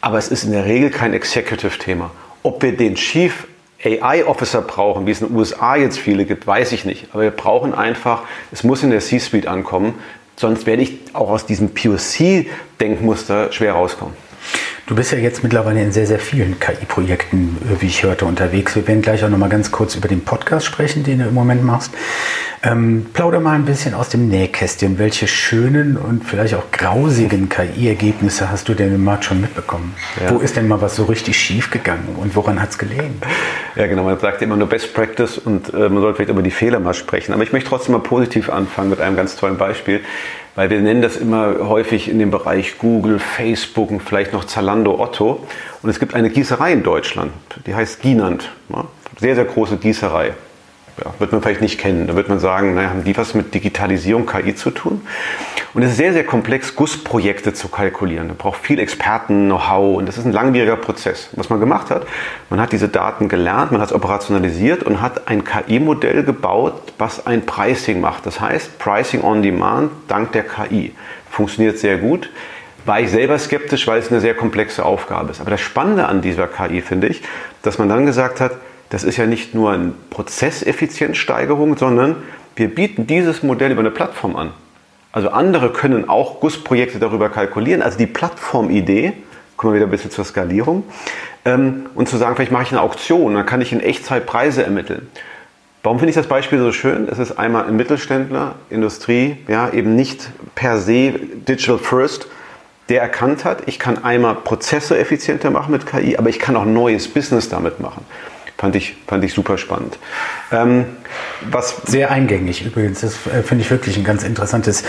Aber 0.00 0.18
es 0.18 0.28
ist 0.28 0.44
in 0.44 0.52
der 0.52 0.64
Regel 0.64 0.90
kein 0.90 1.12
Executive-Thema. 1.12 2.10
Ob 2.42 2.62
wir 2.62 2.76
den 2.76 2.94
Chief 2.94 3.46
AI-Officer 3.84 4.62
brauchen, 4.62 5.06
wie 5.06 5.10
es 5.10 5.20
in 5.20 5.28
den 5.28 5.36
USA 5.36 5.76
jetzt 5.76 5.98
viele 5.98 6.24
gibt, 6.24 6.46
weiß 6.46 6.72
ich 6.72 6.84
nicht. 6.84 7.08
Aber 7.12 7.22
wir 7.22 7.30
brauchen 7.30 7.74
einfach, 7.74 8.22
es 8.52 8.64
muss 8.64 8.82
in 8.82 8.90
der 8.90 9.00
C-Suite 9.00 9.46
ankommen. 9.46 9.94
Sonst 10.36 10.66
werde 10.66 10.82
ich 10.82 10.98
auch 11.14 11.30
aus 11.30 11.46
diesem 11.46 11.70
POC-Denkmuster 11.74 13.52
schwer 13.52 13.72
rauskommen. 13.72 14.14
Du 14.86 14.94
bist 14.94 15.12
ja 15.12 15.18
jetzt 15.18 15.42
mittlerweile 15.42 15.82
in 15.82 15.92
sehr, 15.92 16.06
sehr 16.06 16.18
vielen 16.18 16.58
KI-Projekten, 16.58 17.58
äh, 17.70 17.82
wie 17.82 17.86
ich 17.86 18.04
hörte, 18.04 18.24
unterwegs. 18.24 18.74
Wir 18.74 18.88
werden 18.88 19.02
gleich 19.02 19.22
auch 19.22 19.28
noch 19.28 19.36
mal 19.36 19.50
ganz 19.50 19.70
kurz 19.70 19.94
über 19.96 20.08
den 20.08 20.24
Podcast 20.24 20.64
sprechen, 20.64 21.04
den 21.04 21.18
du 21.18 21.26
im 21.26 21.34
Moment 21.34 21.62
machst. 21.62 21.92
Ähm, 22.62 23.06
plauder 23.12 23.38
mal 23.38 23.54
ein 23.54 23.64
bisschen 23.64 23.94
aus 23.94 24.08
dem 24.08 24.28
Nähkästchen. 24.28 24.98
Welche 24.98 25.28
schönen 25.28 25.96
und 25.96 26.24
vielleicht 26.24 26.54
auch 26.54 26.70
grausigen 26.72 27.48
KI-Ergebnisse 27.48 28.50
hast 28.50 28.68
du 28.68 28.74
denn 28.74 28.92
im 28.92 29.04
Markt 29.04 29.24
schon 29.24 29.40
mitbekommen? 29.40 29.94
Ja. 30.20 30.34
Wo 30.34 30.38
ist 30.38 30.56
denn 30.56 30.66
mal 30.66 30.80
was 30.80 30.96
so 30.96 31.04
richtig 31.04 31.38
schief 31.38 31.70
gegangen 31.70 32.16
und 32.20 32.34
woran 32.34 32.60
hat 32.60 32.70
es 32.70 32.78
gelegen? 32.78 33.20
Ja, 33.76 33.86
genau. 33.86 34.02
Man 34.02 34.18
sagt 34.18 34.42
immer 34.42 34.56
nur 34.56 34.68
Best 34.68 34.92
Practice 34.92 35.38
und 35.38 35.72
äh, 35.72 35.88
man 35.88 36.00
sollte 36.00 36.16
vielleicht 36.16 36.30
über 36.30 36.42
die 36.42 36.50
Fehler 36.50 36.80
mal 36.80 36.94
sprechen. 36.94 37.32
Aber 37.32 37.44
ich 37.44 37.52
möchte 37.52 37.68
trotzdem 37.68 37.92
mal 37.92 38.00
positiv 38.00 38.50
anfangen 38.50 38.90
mit 38.90 39.00
einem 39.00 39.14
ganz 39.14 39.36
tollen 39.36 39.56
Beispiel. 39.56 40.00
Weil 40.56 40.70
wir 40.70 40.80
nennen 40.80 41.02
das 41.02 41.16
immer 41.16 41.68
häufig 41.68 42.10
in 42.10 42.18
dem 42.18 42.32
Bereich 42.32 42.78
Google, 42.78 43.20
Facebook 43.20 43.92
und 43.92 44.00
vielleicht 44.00 44.32
noch 44.32 44.44
Zalando, 44.44 44.98
Otto. 44.98 45.46
Und 45.82 45.90
es 45.90 46.00
gibt 46.00 46.14
eine 46.14 46.30
Gießerei 46.30 46.72
in 46.72 46.82
Deutschland, 46.82 47.32
die 47.66 47.76
heißt 47.76 48.02
Gienand. 48.02 48.50
Sehr, 49.20 49.36
sehr 49.36 49.44
große 49.44 49.76
Gießerei 49.76 50.32
ja, 51.04 51.12
wird 51.18 51.32
man 51.32 51.42
vielleicht 51.42 51.60
nicht 51.60 51.78
kennen. 51.78 52.06
Da 52.06 52.16
wird 52.16 52.28
man 52.28 52.38
sagen, 52.38 52.74
naja, 52.74 52.90
haben 52.90 53.04
die 53.04 53.16
was 53.16 53.34
mit 53.34 53.54
Digitalisierung, 53.54 54.26
KI 54.26 54.54
zu 54.54 54.70
tun? 54.70 55.02
Und 55.74 55.82
es 55.82 55.92
ist 55.92 55.96
sehr, 55.96 56.12
sehr 56.12 56.24
komplex, 56.24 56.74
Gussprojekte 56.74 57.52
zu 57.52 57.68
kalkulieren. 57.68 58.28
Da 58.28 58.34
braucht 58.36 58.60
viel 58.60 58.78
Experten, 58.78 59.46
Know-how 59.46 59.98
und 59.98 60.06
das 60.06 60.18
ist 60.18 60.24
ein 60.24 60.32
langwieriger 60.32 60.76
Prozess. 60.76 61.28
Was 61.32 61.50
man 61.50 61.60
gemacht 61.60 61.90
hat, 61.90 62.06
man 62.50 62.60
hat 62.60 62.72
diese 62.72 62.88
Daten 62.88 63.28
gelernt, 63.28 63.72
man 63.72 63.80
hat 63.80 63.88
es 63.88 63.94
operationalisiert 63.94 64.82
und 64.82 65.00
hat 65.00 65.28
ein 65.28 65.44
KI-Modell 65.44 66.24
gebaut, 66.24 66.74
was 66.98 67.26
ein 67.26 67.46
Pricing 67.46 68.00
macht. 68.00 68.26
Das 68.26 68.40
heißt, 68.40 68.78
Pricing 68.78 69.22
on 69.22 69.42
Demand 69.42 69.90
dank 70.08 70.32
der 70.32 70.44
KI. 70.44 70.94
Funktioniert 71.30 71.78
sehr 71.78 71.98
gut 71.98 72.30
war 72.88 73.00
ich 73.00 73.10
selber 73.10 73.38
skeptisch, 73.38 73.86
weil 73.86 73.98
es 74.00 74.10
eine 74.10 74.20
sehr 74.20 74.34
komplexe 74.34 74.84
Aufgabe 74.84 75.30
ist. 75.30 75.42
Aber 75.42 75.50
das 75.50 75.60
Spannende 75.60 76.06
an 76.06 76.22
dieser 76.22 76.46
KI 76.46 76.80
finde 76.80 77.08
ich, 77.08 77.22
dass 77.62 77.78
man 77.78 77.88
dann 77.88 78.06
gesagt 78.06 78.40
hat, 78.40 78.52
das 78.90 79.04
ist 79.04 79.16
ja 79.16 79.26
nicht 79.26 79.54
nur 79.54 79.72
eine 79.72 79.92
Prozesseffizienzsteigerung, 80.10 81.76
sondern 81.76 82.16
wir 82.56 82.74
bieten 82.74 83.06
dieses 83.06 83.42
Modell 83.42 83.70
über 83.70 83.80
eine 83.80 83.90
Plattform 83.90 84.36
an. 84.36 84.50
Also 85.12 85.30
andere 85.30 85.72
können 85.72 86.08
auch 86.08 86.40
Gussprojekte 86.40 86.98
darüber 86.98 87.28
kalkulieren. 87.28 87.82
Also 87.82 87.98
die 87.98 88.06
Plattformidee, 88.06 89.12
kommen 89.56 89.72
wir 89.72 89.76
wieder 89.78 89.86
ein 89.86 89.90
bisschen 89.90 90.10
zur 90.10 90.24
Skalierung, 90.24 90.84
ähm, 91.44 91.86
und 91.94 92.08
zu 92.08 92.16
sagen, 92.16 92.36
vielleicht 92.36 92.52
mache 92.52 92.64
ich 92.64 92.72
eine 92.72 92.80
Auktion, 92.80 93.34
dann 93.34 93.46
kann 93.46 93.60
ich 93.60 93.72
in 93.72 93.80
Echtzeit 93.80 94.26
Preise 94.26 94.64
ermitteln. 94.64 95.08
Warum 95.82 95.98
finde 95.98 96.10
ich 96.10 96.16
das 96.16 96.26
Beispiel 96.26 96.58
so 96.58 96.72
schön? 96.72 97.08
Es 97.08 97.18
ist 97.18 97.38
einmal 97.38 97.66
ein 97.66 97.76
Mittelständler, 97.76 98.56
Industrie, 98.68 99.38
ja, 99.46 99.70
eben 99.70 99.94
nicht 99.94 100.30
per 100.54 100.78
se 100.78 101.12
Digital 101.12 101.78
First, 101.78 102.26
der 102.88 103.00
erkannt 103.00 103.44
hat, 103.44 103.62
ich 103.66 103.78
kann 103.78 104.02
einmal 104.02 104.34
Prozesse 104.34 104.98
effizienter 104.98 105.50
machen 105.50 105.72
mit 105.72 105.86
KI, 105.86 106.16
aber 106.16 106.30
ich 106.30 106.38
kann 106.38 106.56
auch 106.56 106.64
neues 106.64 107.06
Business 107.06 107.48
damit 107.48 107.80
machen. 107.80 108.04
Fand 108.58 108.74
ich, 108.74 108.96
fand 109.06 109.22
ich 109.22 109.32
super 109.32 109.56
spannend. 109.56 109.98
Ähm, 110.50 110.84
was 111.48 111.76
Sehr 111.86 112.10
eingängig 112.10 112.66
übrigens. 112.66 113.00
Das 113.00 113.14
äh, 113.28 113.44
finde 113.44 113.62
ich 113.62 113.70
wirklich 113.70 113.96
ein 113.96 114.04
ganz 114.04 114.24
interessantes 114.24 114.82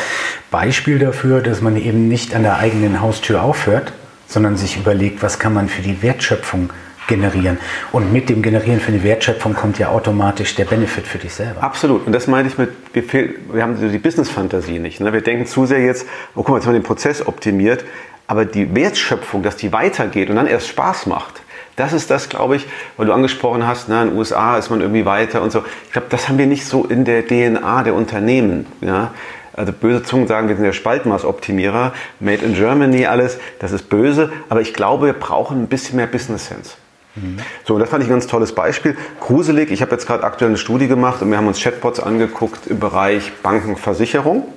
Beispiel 0.50 0.98
dafür, 0.98 1.42
dass 1.42 1.62
man 1.62 1.78
eben 1.78 2.08
nicht 2.08 2.34
an 2.34 2.42
der 2.42 2.58
eigenen 2.58 3.00
Haustür 3.00 3.44
aufhört, 3.44 3.94
sondern 4.28 4.58
sich 4.58 4.78
überlegt, 4.78 5.22
was 5.22 5.38
kann 5.38 5.54
man 5.54 5.70
für 5.70 5.84
die 5.84 6.02
Wertschöpfung 6.02 6.72
generieren. 7.08 7.60
Und 7.92 8.12
mit 8.12 8.30
dem 8.30 8.42
Generieren 8.42 8.80
für 8.80 8.92
die 8.92 9.04
Wertschöpfung 9.04 9.54
kommt 9.54 9.78
ja 9.78 9.90
automatisch 9.90 10.56
der 10.56 10.66
Benefit 10.66 11.06
für 11.06 11.20
dich 11.20 11.34
selber. 11.34 11.62
Absolut. 11.62 12.08
Und 12.08 12.14
das 12.14 12.28
meine 12.28 12.48
ich 12.48 12.58
mit, 12.58 12.70
wir, 12.94 13.04
fehl, 13.04 13.36
wir 13.52 13.62
haben 13.62 13.78
die 13.92 13.98
Business-Fantasie 14.00 14.80
nicht. 14.80 15.00
Ne? 15.00 15.14
Wir 15.14 15.22
denken 15.22 15.46
zu 15.46 15.68
sehr 15.68 15.80
jetzt, 15.80 16.08
oh 16.36 16.42
guck 16.42 16.50
mal, 16.50 16.56
jetzt 16.58 16.66
haben 16.66 16.74
wir 16.74 16.80
den 16.80 16.86
Prozess 16.86 17.26
optimiert, 17.26 17.84
aber 18.26 18.46
die 18.46 18.74
Wertschöpfung, 18.74 19.44
dass 19.44 19.58
die 19.58 19.74
weitergeht 19.74 20.30
und 20.30 20.38
dann 20.38 20.48
erst 20.48 20.68
Spaß 20.68 21.08
macht, 21.08 21.42
das 21.76 21.94
ist 21.94 22.10
das, 22.10 22.30
glaube 22.30 22.58
ich, 22.58 22.68
weil 22.98 23.06
du 23.06 23.14
angesprochen 23.14 23.66
hast, 23.66 23.90
na, 23.90 24.04
in 24.04 24.10
den 24.10 24.18
USA 24.18 24.58
ist 24.58 24.70
man 24.70 24.82
irgendwie 24.82 25.06
weiter 25.06 25.42
und 25.42 25.52
so. 25.52 25.64
Ich 25.86 25.92
glaube, 25.92 26.08
das 26.10 26.28
haben 26.28 26.38
wir 26.38 26.48
nicht 26.48 26.66
so 26.66 26.86
in 26.86 27.06
der 27.06 27.26
DNA 27.26 27.84
der 27.84 27.94
Unternehmen. 27.94 28.66
Ja? 28.82 29.12
Also 29.54 29.74
böse 29.74 30.04
Zungen 30.04 30.28
sagen, 30.28 30.48
wir 30.48 30.56
sind 30.56 30.66
der 30.66 30.74
Spaltmaßoptimierer, 30.74 31.94
Made 32.20 32.46
in 32.46 32.54
Germany, 32.54 33.06
alles, 33.06 33.40
das 33.60 33.72
ist 33.72 33.90
böse, 33.90 34.32
aber 34.48 34.62
ich 34.62 34.74
glaube, 34.74 35.08
wir 35.08 35.14
brauchen 35.14 35.64
ein 35.64 35.68
bisschen 35.68 35.98
mehr 35.98 36.08
Business 36.08 36.48
Sense. 36.48 36.76
Mhm. 37.16 37.38
So, 37.66 37.78
das 37.78 37.90
fand 37.90 38.04
ich 38.04 38.10
ein 38.10 38.14
ganz 38.14 38.28
tolles 38.28 38.54
Beispiel. 38.54 38.96
Gruselig, 39.20 39.72
ich 39.72 39.82
habe 39.82 39.92
jetzt 39.92 40.06
gerade 40.06 40.24
aktuell 40.24 40.52
eine 40.52 40.58
Studie 40.58 40.88
gemacht 40.88 41.22
und 41.22 41.30
wir 41.30 41.38
haben 41.38 41.48
uns 41.48 41.62
Chatbots 41.62 42.00
angeguckt 42.00 42.68
im 42.68 42.80
Bereich 42.80 43.32
Bankenversicherung 43.44 44.48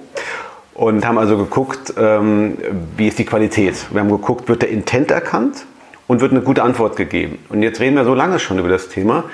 und 0.75 1.07
haben 1.07 1.19
also 1.19 1.37
geguckt, 1.37 1.95
ähm, 1.99 2.59
wie 2.97 3.09
ist 3.09 3.19
die 3.19 3.25
Qualität. 3.25 3.75
Wir 3.91 4.01
haben 4.01 4.11
geguckt, 4.11 4.49
wird 4.49 4.63
der 4.63 4.71
Intent 4.71 5.11
erkannt? 5.11 5.65
Und 6.07 6.21
wird 6.21 6.33
eine 6.33 6.43
gute 6.43 6.63
Antwort 6.63 6.97
gegeben. 6.97 7.39
Und 7.49 7.63
jetzt 7.63 7.81
reden 7.81 7.97
wir 7.97 8.05
so 8.05 8.15
lange 8.15 8.39
schon 8.39 8.59
über 8.59 8.69
das 8.69 8.89
Thema. 8.89 9.25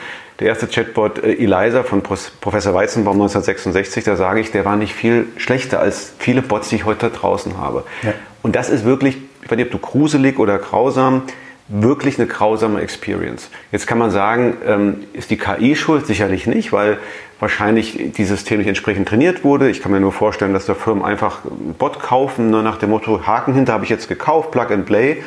Der 0.41 0.49
erste 0.49 0.69
Chatbot 0.69 1.19
äh, 1.19 1.33
Eliza 1.35 1.83
von 1.83 2.03
Professor 2.03 2.75
Weizenbaum 2.75 3.15
1966, 3.15 4.05
da 4.05 4.17
sage 4.17 4.41
ich, 4.41 4.51
der 4.53 4.65
war 4.65 4.77
nicht 4.77 4.95
viel 4.95 5.27
schlechter 5.37 5.81
als 5.81 6.13
viele 6.19 6.43
Bots, 6.43 6.69
die 6.69 6.77
ich 6.77 6.85
heute 6.85 7.11
da 7.11 7.17
draußen 7.17 7.59
habe. 7.59 7.85
Ja. 8.03 8.15
Und 8.43 8.55
das 8.55 8.71
ist 8.71 8.85
wirklich, 8.85 9.17
ich 9.43 9.51
weiß 9.51 9.57
nicht, 9.57 9.67
ob 9.67 9.73
du 9.73 9.79
gruselig 9.79 10.39
oder 10.39 10.59
grausam, 10.59 11.23
wirklich 11.69 12.19
eine 12.19 12.27
grausame 12.27 12.81
Experience. 12.81 13.51
Jetzt 13.73 13.87
kann 13.87 13.99
man 13.99 14.11
sagen, 14.11 14.57
ähm, 14.65 15.05
ist 15.13 15.31
die 15.31 15.37
KI 15.37 15.77
schuld? 15.77 16.07
Sicherlich 16.07 16.47
nicht, 16.47 16.73
weil 16.73 16.99
wahrscheinlich 17.41 18.13
dieses 18.17 18.41
System 18.41 18.59
nicht 18.59 18.69
entsprechend 18.69 19.09
trainiert 19.09 19.45
wurde. 19.45 19.69
Ich 19.69 19.83
kann 19.83 19.93
mir 19.93 20.01
nur 20.01 20.13
vorstellen, 20.13 20.55
dass 20.55 20.67
da 20.67 20.75
Firmen 20.75 21.05
einfach 21.05 21.45
einen 21.45 21.75
Bot 21.75 22.01
kaufen, 22.01 22.51
nur 22.51 22.63
nach 22.63 22.79
dem 22.79 22.91
Motto, 22.91 23.27
Haken 23.27 23.55
hinter 23.55 23.75
habe 23.75 23.85
ich 23.85 23.91
jetzt 23.91 24.09
gekauft, 24.09 24.51
Plug 24.51 24.71
and 24.71 24.87
Play 24.87 25.23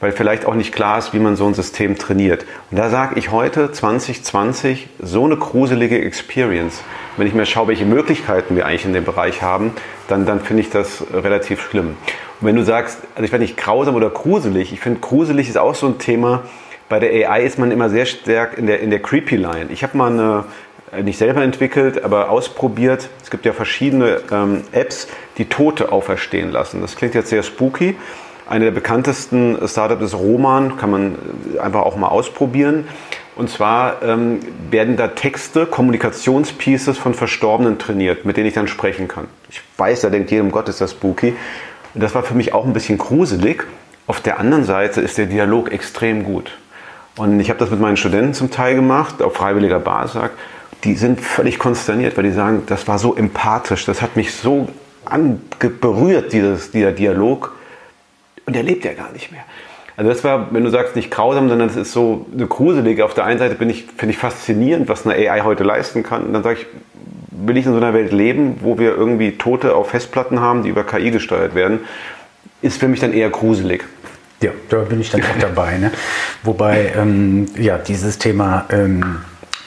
weil 0.00 0.12
vielleicht 0.12 0.46
auch 0.46 0.54
nicht 0.54 0.72
klar 0.72 0.98
ist, 0.98 1.12
wie 1.12 1.18
man 1.18 1.36
so 1.36 1.46
ein 1.46 1.54
System 1.54 1.96
trainiert. 1.98 2.46
Und 2.70 2.78
da 2.78 2.88
sage 2.88 3.18
ich 3.18 3.30
heute, 3.30 3.70
2020, 3.70 4.88
so 4.98 5.24
eine 5.24 5.36
gruselige 5.36 6.00
Experience. 6.00 6.82
Wenn 7.16 7.26
ich 7.26 7.34
mir 7.34 7.44
schaue, 7.44 7.68
welche 7.68 7.84
Möglichkeiten 7.84 8.56
wir 8.56 8.66
eigentlich 8.66 8.86
in 8.86 8.94
dem 8.94 9.04
Bereich 9.04 9.42
haben, 9.42 9.72
dann, 10.08 10.24
dann 10.24 10.40
finde 10.40 10.62
ich 10.62 10.70
das 10.70 11.04
relativ 11.12 11.60
schlimm. 11.60 11.96
Und 12.40 12.46
wenn 12.46 12.56
du 12.56 12.64
sagst, 12.64 12.98
also 13.14 13.24
ich 13.24 13.32
weiß 13.32 13.40
nicht, 13.40 13.58
grausam 13.58 13.94
oder 13.94 14.08
gruselig, 14.08 14.72
ich 14.72 14.80
finde, 14.80 15.00
gruselig 15.00 15.48
ist 15.48 15.58
auch 15.58 15.74
so 15.74 15.86
ein 15.86 15.98
Thema. 15.98 16.44
Bei 16.88 16.98
der 16.98 17.30
AI 17.30 17.44
ist 17.44 17.58
man 17.58 17.70
immer 17.70 17.90
sehr 17.90 18.06
stark 18.06 18.56
in 18.56 18.66
der, 18.66 18.80
in 18.80 18.90
der 18.90 19.00
Creepy 19.00 19.36
Line. 19.36 19.66
Ich 19.68 19.82
habe 19.82 19.96
mal 19.98 20.10
eine, 20.10 20.44
äh, 20.92 21.02
nicht 21.02 21.18
selber 21.18 21.42
entwickelt, 21.42 22.02
aber 22.02 22.30
ausprobiert. 22.30 23.10
Es 23.22 23.30
gibt 23.30 23.44
ja 23.44 23.52
verschiedene 23.52 24.22
ähm, 24.32 24.62
Apps, 24.72 25.08
die 25.36 25.44
Tote 25.44 25.92
auferstehen 25.92 26.50
lassen. 26.50 26.80
Das 26.80 26.96
klingt 26.96 27.14
jetzt 27.14 27.28
sehr 27.28 27.42
spooky. 27.42 27.96
Eine 28.50 28.64
der 28.64 28.72
bekanntesten 28.72 29.56
Startups 29.68 30.02
ist 30.02 30.14
Roman, 30.14 30.76
kann 30.76 30.90
man 30.90 31.14
einfach 31.62 31.82
auch 31.82 31.96
mal 31.96 32.08
ausprobieren. 32.08 32.88
Und 33.36 33.48
zwar 33.48 34.02
ähm, 34.02 34.40
werden 34.72 34.96
da 34.96 35.06
Texte, 35.06 35.66
Kommunikationspieces 35.66 36.98
von 36.98 37.14
Verstorbenen 37.14 37.78
trainiert, 37.78 38.24
mit 38.24 38.36
denen 38.36 38.48
ich 38.48 38.54
dann 38.54 38.66
sprechen 38.66 39.06
kann. 39.06 39.28
Ich 39.48 39.62
weiß, 39.76 40.00
da 40.00 40.10
denkt 40.10 40.32
jedem 40.32 40.50
Gott, 40.50 40.68
ist 40.68 40.80
das 40.80 40.90
spooky. 40.90 41.36
Und 41.94 42.02
das 42.02 42.16
war 42.16 42.24
für 42.24 42.34
mich 42.34 42.52
auch 42.52 42.66
ein 42.66 42.72
bisschen 42.72 42.98
gruselig. 42.98 43.68
Auf 44.08 44.20
der 44.20 44.40
anderen 44.40 44.64
Seite 44.64 45.00
ist 45.00 45.16
der 45.16 45.26
Dialog 45.26 45.70
extrem 45.70 46.24
gut. 46.24 46.50
Und 47.16 47.38
ich 47.38 47.50
habe 47.50 47.60
das 47.60 47.70
mit 47.70 47.78
meinen 47.78 47.96
Studenten 47.96 48.34
zum 48.34 48.50
Teil 48.50 48.74
gemacht, 48.74 49.22
auf 49.22 49.34
freiwilliger 49.34 49.78
Basis. 49.78 50.22
Die 50.82 50.96
sind 50.96 51.20
völlig 51.20 51.60
konsterniert, 51.60 52.16
weil 52.16 52.24
die 52.24 52.32
sagen, 52.32 52.64
das 52.66 52.88
war 52.88 52.98
so 52.98 53.14
empathisch, 53.14 53.84
das 53.84 54.02
hat 54.02 54.16
mich 54.16 54.34
so 54.34 54.68
berührt, 55.80 56.32
dieser 56.32 56.90
Dialog 56.90 57.52
und 58.50 58.56
der 58.56 58.64
lebt 58.64 58.84
ja 58.84 58.94
gar 58.94 59.12
nicht 59.12 59.30
mehr. 59.30 59.42
Also 59.96 60.10
das 60.10 60.24
war, 60.24 60.52
wenn 60.52 60.64
du 60.64 60.70
sagst, 60.70 60.96
nicht 60.96 61.08
grausam, 61.08 61.48
sondern 61.48 61.68
es 61.68 61.76
ist 61.76 61.92
so 61.92 62.26
eine 62.34 62.48
gruselige. 62.48 63.04
Auf 63.04 63.14
der 63.14 63.26
einen 63.26 63.38
Seite 63.38 63.56
ich, 63.64 63.84
finde 63.96 64.12
ich 64.12 64.18
faszinierend, 64.18 64.88
was 64.88 65.06
eine 65.06 65.14
AI 65.14 65.42
heute 65.42 65.62
leisten 65.62 66.02
kann. 66.02 66.24
Und 66.24 66.32
dann 66.32 66.42
sage 66.42 66.58
ich, 66.58 66.66
will 67.30 67.56
ich 67.56 67.64
in 67.64 67.70
so 67.70 67.78
einer 67.78 67.94
Welt 67.94 68.10
leben, 68.10 68.56
wo 68.62 68.76
wir 68.76 68.96
irgendwie 68.96 69.38
Tote 69.38 69.76
auf 69.76 69.90
Festplatten 69.90 70.40
haben, 70.40 70.64
die 70.64 70.68
über 70.68 70.82
KI 70.82 71.12
gesteuert 71.12 71.54
werden, 71.54 71.78
ist 72.60 72.80
für 72.80 72.88
mich 72.88 72.98
dann 72.98 73.12
eher 73.12 73.30
gruselig. 73.30 73.84
Ja, 74.42 74.50
da 74.68 74.78
bin 74.78 75.00
ich 75.00 75.10
dann 75.10 75.22
auch 75.22 75.38
dabei. 75.38 75.78
Ne? 75.78 75.92
Wobei, 76.42 76.92
ähm, 76.96 77.46
ja, 77.56 77.78
dieses 77.78 78.18
Thema 78.18 78.66
ähm, 78.70 79.18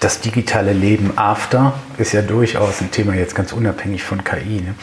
das 0.04 0.20
digitale 0.20 0.74
Leben 0.74 1.18
after 1.18 1.74
ist 1.98 2.12
ja 2.12 2.22
durchaus 2.22 2.82
ein 2.82 2.92
Thema 2.92 3.14
jetzt 3.16 3.36
ganz 3.36 3.54
unabhängig 3.54 4.04
von 4.04 4.24
KI. 4.24 4.62
Ne? 4.62 4.76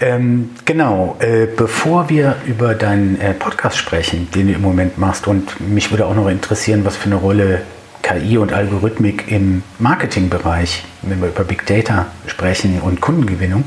Ähm, 0.00 0.50
genau, 0.64 1.16
äh, 1.18 1.46
bevor 1.46 2.08
wir 2.08 2.36
über 2.46 2.74
deinen 2.74 3.20
äh, 3.20 3.34
Podcast 3.34 3.76
sprechen, 3.76 4.28
den 4.34 4.48
du 4.48 4.54
im 4.54 4.62
Moment 4.62 4.96
machst, 4.98 5.26
und 5.26 5.60
mich 5.60 5.90
würde 5.90 6.06
auch 6.06 6.14
noch 6.14 6.28
interessieren, 6.28 6.84
was 6.84 6.96
für 6.96 7.06
eine 7.06 7.16
Rolle 7.16 7.62
KI 8.02 8.38
und 8.38 8.52
Algorithmik 8.52 9.30
im 9.30 9.62
Marketingbereich, 9.78 10.84
wenn 11.02 11.20
wir 11.20 11.28
über 11.28 11.44
Big 11.44 11.66
Data 11.66 12.06
sprechen 12.26 12.80
und 12.80 13.00
Kundengewinnung, 13.00 13.66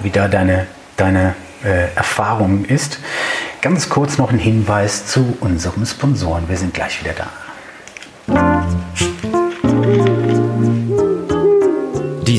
wie 0.00 0.10
da 0.10 0.28
deine, 0.28 0.66
deine 0.96 1.34
äh, 1.64 1.92
Erfahrung 1.96 2.64
ist. 2.66 3.00
Ganz 3.62 3.88
kurz 3.88 4.18
noch 4.18 4.30
ein 4.30 4.38
Hinweis 4.38 5.06
zu 5.06 5.36
unserem 5.40 5.84
Sponsoren. 5.86 6.48
Wir 6.48 6.56
sind 6.56 6.72
gleich 6.72 7.02
wieder 7.02 7.14
da. 7.14 7.26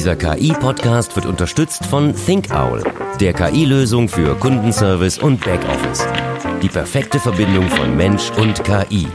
Dieser 0.02 0.16
KI-Podcast 0.16 1.16
wird 1.16 1.28
unterstützt 1.28 1.86
von 1.86 2.16
ThinkOwl, 2.16 2.84
der 3.20 3.34
KI-Lösung 3.34 4.10
für 4.10 4.34
Kundenservice 4.36 5.20
und 5.20 5.46
Backoffice. 5.46 6.08
Die 6.64 6.70
perfekte 6.70 7.20
Verbindung 7.20 7.70
von 7.70 7.96
Mensch 7.96 8.32
und 8.32 8.64
KI. 8.64 9.08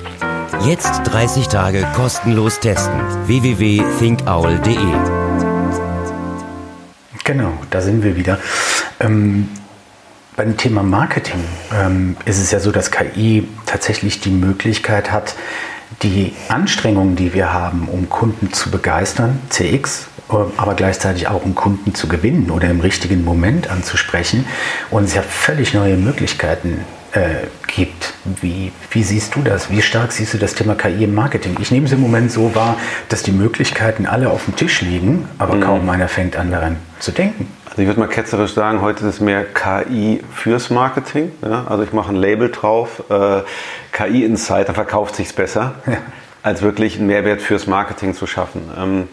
Jetzt 0.64 0.92
30 1.02 1.48
Tage 1.48 1.84
kostenlos 1.96 2.60
testen. 2.60 3.00
www.thinkowl.de 3.26 4.76
Genau, 7.24 7.52
da 7.70 7.80
sind 7.80 8.04
wir 8.04 8.14
wieder. 8.14 8.38
Ähm, 9.00 9.48
beim 10.36 10.56
Thema 10.56 10.84
Marketing 10.84 11.42
ähm, 11.74 12.16
ist 12.26 12.38
es 12.38 12.52
ja 12.52 12.60
so, 12.60 12.70
dass 12.70 12.92
KI 12.92 13.48
tatsächlich 13.66 14.20
die 14.20 14.30
Möglichkeit 14.30 15.10
hat, 15.10 15.34
die 16.04 16.32
Anstrengungen, 16.48 17.16
die 17.16 17.34
wir 17.34 17.52
haben, 17.52 17.88
um 17.88 18.08
Kunden 18.08 18.52
zu 18.52 18.70
begeistern, 18.70 19.40
CX, 19.48 20.06
aber 20.28 20.74
gleichzeitig 20.74 21.28
auch 21.28 21.44
um 21.44 21.54
Kunden 21.54 21.94
zu 21.94 22.08
gewinnen 22.08 22.50
oder 22.50 22.68
im 22.68 22.80
richtigen 22.80 23.24
Moment 23.24 23.70
anzusprechen, 23.70 24.46
uns 24.90 25.14
ja 25.14 25.22
völlig 25.22 25.72
neue 25.74 25.96
Möglichkeiten 25.96 26.84
äh, 27.12 27.46
gibt. 27.66 28.14
Wie, 28.40 28.72
wie 28.90 29.02
siehst 29.02 29.34
du 29.34 29.42
das? 29.42 29.70
Wie 29.70 29.82
stark 29.82 30.12
siehst 30.12 30.34
du 30.34 30.38
das 30.38 30.54
Thema 30.54 30.74
KI 30.74 31.04
im 31.04 31.14
Marketing? 31.14 31.56
Ich 31.60 31.70
nehme 31.70 31.86
es 31.86 31.92
im 31.92 32.00
Moment 32.00 32.30
so 32.30 32.54
wahr, 32.54 32.76
dass 33.08 33.22
die 33.22 33.32
Möglichkeiten 33.32 34.06
alle 34.06 34.30
auf 34.30 34.44
dem 34.44 34.56
Tisch 34.56 34.82
liegen, 34.82 35.28
aber 35.38 35.54
mhm. 35.54 35.60
kaum 35.60 35.88
einer 35.88 36.08
fängt 36.08 36.36
an 36.36 36.50
daran 36.50 36.76
zu 36.98 37.12
denken. 37.12 37.48
Also 37.64 37.82
ich 37.82 37.88
würde 37.88 38.00
mal 38.00 38.08
ketzerisch 38.08 38.54
sagen, 38.54 38.80
heute 38.80 39.00
ist 39.00 39.14
es 39.14 39.20
mehr 39.20 39.44
KI 39.44 40.22
fürs 40.34 40.70
Marketing. 40.70 41.30
Ja? 41.42 41.66
Also 41.68 41.84
ich 41.84 41.92
mache 41.92 42.10
ein 42.10 42.16
Label 42.16 42.50
drauf, 42.50 43.02
äh, 43.10 43.42
KI 43.92 44.24
Insight, 44.24 44.68
dann 44.68 44.74
verkauft 44.74 45.16
sich 45.16 45.34
besser, 45.34 45.74
ja. 45.86 45.98
als 46.42 46.62
wirklich 46.62 46.98
einen 46.98 47.06
Mehrwert 47.06 47.40
fürs 47.42 47.66
Marketing 47.66 48.14
zu 48.14 48.26
schaffen. 48.26 49.08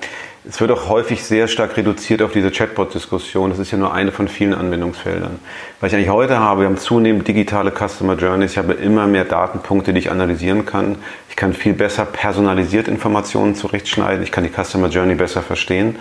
Es 0.45 0.59
wird 0.59 0.71
auch 0.71 0.89
häufig 0.89 1.23
sehr 1.23 1.47
stark 1.47 1.77
reduziert 1.77 2.21
auf 2.21 2.33
diese 2.33 2.51
Chatbot-Diskussion. 2.51 3.49
Das 3.49 3.59
ist 3.59 3.71
ja 3.71 3.77
nur 3.77 3.93
eine 3.93 4.11
von 4.11 4.27
vielen 4.27 4.53
Anwendungsfeldern. 4.53 5.39
Was 5.79 5.91
ich 5.93 5.95
eigentlich 5.95 6.09
heute 6.09 6.37
habe, 6.37 6.61
wir 6.61 6.67
haben 6.67 6.77
zunehmend 6.77 7.25
digitale 7.25 7.71
Customer 7.71 8.15
Journeys. 8.15 8.51
Ich 8.51 8.57
habe 8.57 8.73
immer 8.73 9.07
mehr 9.07 9.23
Datenpunkte, 9.23 9.93
die 9.93 9.99
ich 9.99 10.11
analysieren 10.11 10.65
kann. 10.65 10.97
Ich 11.29 11.37
kann 11.37 11.53
viel 11.53 11.71
besser 11.71 12.03
personalisiert 12.03 12.89
Informationen 12.89 13.55
zurechtschneiden. 13.55 14.21
Ich 14.21 14.33
kann 14.33 14.43
die 14.43 14.49
Customer 14.49 14.89
Journey 14.89 15.15
besser 15.15 15.43
verstehen. 15.43 15.95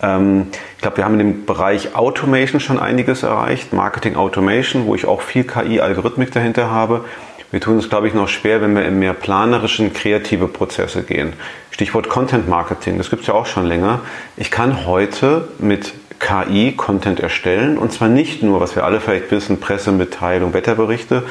Ähm, 0.00 0.46
ich 0.76 0.82
glaube, 0.82 0.98
wir 0.98 1.04
haben 1.04 1.14
in 1.14 1.26
dem 1.26 1.44
Bereich 1.44 1.96
Automation 1.96 2.60
schon 2.60 2.78
einiges 2.78 3.24
erreicht. 3.24 3.72
Marketing 3.72 4.14
Automation, 4.14 4.86
wo 4.86 4.94
ich 4.94 5.04
auch 5.04 5.20
viel 5.20 5.42
KI-Algorithmik 5.42 6.30
dahinter 6.30 6.70
habe. 6.70 7.04
Wir 7.50 7.60
tun 7.60 7.78
es, 7.78 7.88
glaube 7.88 8.06
ich, 8.06 8.14
noch 8.14 8.28
schwer, 8.28 8.62
wenn 8.62 8.76
wir 8.76 8.84
in 8.84 8.98
mehr 8.98 9.12
planerischen, 9.12 9.92
kreative 9.92 10.46
Prozesse 10.46 11.02
gehen. 11.02 11.32
Stichwort 11.72 12.08
Content 12.08 12.48
Marketing, 12.48 12.96
das 12.96 13.10
gibt 13.10 13.22
es 13.22 13.28
ja 13.28 13.34
auch 13.34 13.46
schon 13.46 13.66
länger. 13.66 14.00
Ich 14.36 14.50
kann 14.50 14.86
heute 14.86 15.48
mit 15.58 15.92
KI 16.20 16.72
Content 16.76 17.18
erstellen 17.18 17.78
und 17.78 17.92
zwar 17.92 18.08
nicht 18.08 18.42
nur, 18.42 18.60
was 18.60 18.76
wir 18.76 18.84
alle 18.84 19.00
vielleicht 19.00 19.30
wissen, 19.30 19.58
Pressemitteilung, 19.58 20.52
Wetterberichte, 20.52 21.24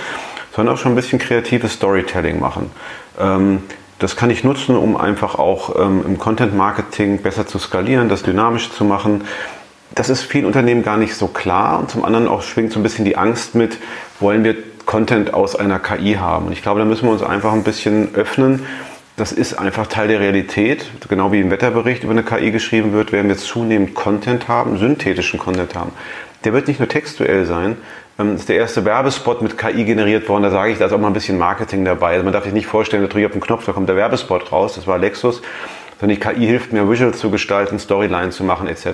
sondern 0.53 0.75
auch 0.75 0.79
schon 0.79 0.91
ein 0.93 0.95
bisschen 0.95 1.19
kreatives 1.19 1.73
Storytelling 1.73 2.39
machen. 2.39 2.71
Ähm, 3.19 3.63
das 3.99 4.15
kann 4.15 4.29
ich 4.29 4.43
nutzen, 4.43 4.75
um 4.75 4.97
einfach 4.97 5.35
auch 5.35 5.75
ähm, 5.79 6.03
im 6.05 6.17
Content 6.17 6.55
Marketing 6.55 7.21
besser 7.21 7.45
zu 7.45 7.59
skalieren, 7.59 8.09
das 8.09 8.23
dynamisch 8.23 8.71
zu 8.71 8.83
machen. 8.83 9.25
Das 9.93 10.09
ist 10.09 10.23
vielen 10.23 10.45
Unternehmen 10.45 10.83
gar 10.83 10.97
nicht 10.97 11.15
so 11.15 11.27
klar 11.27 11.79
und 11.79 11.89
zum 11.89 12.03
anderen 12.03 12.27
auch 12.27 12.41
schwingt 12.41 12.71
so 12.71 12.79
ein 12.79 12.83
bisschen 12.83 13.05
die 13.05 13.17
Angst 13.17 13.55
mit, 13.55 13.77
wollen 14.19 14.43
wir 14.43 14.55
Content 14.89 15.36
aus 15.36 15.55
einer 15.55 15.77
KI 15.77 16.15
haben. 16.15 16.48
Und 16.48 16.51
ich 16.51 16.63
glaube, 16.63 16.79
da 16.79 16.86
müssen 16.86 17.05
wir 17.05 17.12
uns 17.12 17.22
einfach 17.22 17.53
ein 17.53 17.63
bisschen 17.63 18.15
öffnen. 18.15 18.65
Das 19.17 19.31
ist 19.31 19.53
einfach 19.53 19.86
Teil 19.86 20.08
der 20.08 20.19
Realität. 20.19 20.88
Genau 21.08 21.31
wie 21.31 21.41
im 21.41 21.51
Wetterbericht 21.51 22.03
über 22.03 22.12
eine 22.13 22.24
KI 22.24 22.50
geschrieben 22.50 22.91
wird, 22.91 23.12
werden 23.12 23.27
wir 23.27 23.38
zunehmend 23.38 23.93
Content 23.93 24.48
haben, 24.48 24.79
synthetischen 24.79 25.38
Content 25.38 25.75
haben. 25.75 25.91
Der 26.43 26.53
wird 26.53 26.67
nicht 26.67 26.79
nur 26.79 26.89
textuell 26.89 27.46
sein. 27.46 27.77
Das 28.17 28.25
ähm, 28.25 28.34
ist 28.34 28.50
der 28.50 28.55
erste 28.55 28.84
Werbespot 28.84 29.43
mit 29.43 29.60
KI 29.60 29.84
generiert 29.84 30.27
worden. 30.27 30.41
Da 30.41 30.50
sage 30.50 30.72
ich, 30.72 30.79
da 30.79 30.88
ist 30.88 30.91
auch 30.91 30.98
mal 30.98 31.05
ein 31.05 31.13
bisschen 31.13 31.38
Marketing 31.38 31.86
dabei. 31.86 32.13
Also 32.13 32.24
man 32.24 32.34
darf 32.34 32.46
sich 32.46 32.53
nicht 32.53 32.65
vorstellen, 32.65 33.03
da 33.03 33.10
drücke 33.10 33.19
ich 33.19 33.25
auf 33.27 33.34
den 33.34 33.41
Knopf, 33.41 33.65
da 33.67 33.74
kommt 33.74 33.89
der 33.89 33.96
Werbespot 33.96 34.51
raus. 34.51 34.74
Das 34.74 34.88
war 34.88 34.98
Lexus 34.98 35.43
sondern 36.00 36.18
die 36.18 36.25
KI 36.25 36.46
hilft 36.46 36.72
mir, 36.72 36.89
Visuals 36.89 37.20
zu 37.20 37.29
gestalten, 37.29 37.77
Storyline 37.77 38.29
zu 38.29 38.44
machen 38.44 38.68
etc. 38.68 38.88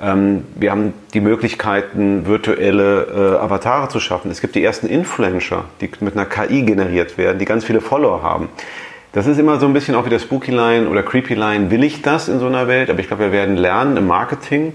Ähm, 0.00 0.44
wir 0.54 0.70
haben 0.70 0.94
die 1.12 1.20
Möglichkeiten, 1.20 2.26
virtuelle 2.26 3.36
äh, 3.38 3.42
Avatare 3.42 3.88
zu 3.88 3.98
schaffen. 3.98 4.30
Es 4.30 4.40
gibt 4.40 4.54
die 4.54 4.62
ersten 4.62 4.86
Influencer, 4.86 5.64
die 5.80 5.90
mit 6.00 6.14
einer 6.16 6.26
KI 6.26 6.62
generiert 6.62 7.18
werden, 7.18 7.38
die 7.38 7.44
ganz 7.44 7.64
viele 7.64 7.80
Follower 7.80 8.22
haben. 8.22 8.48
Das 9.12 9.26
ist 9.26 9.38
immer 9.38 9.58
so 9.58 9.66
ein 9.66 9.72
bisschen 9.72 9.94
auch 9.94 10.04
wie 10.04 10.10
der 10.10 10.18
Spooky 10.18 10.52
Line 10.52 10.88
oder 10.88 11.02
Creepy 11.02 11.34
Line. 11.34 11.70
Will 11.70 11.82
ich 11.82 12.02
das 12.02 12.28
in 12.28 12.38
so 12.38 12.46
einer 12.46 12.68
Welt? 12.68 12.90
Aber 12.90 13.00
ich 13.00 13.08
glaube, 13.08 13.24
wir 13.24 13.32
werden 13.32 13.56
lernen 13.56 13.96
im 13.96 14.06
Marketing 14.06 14.74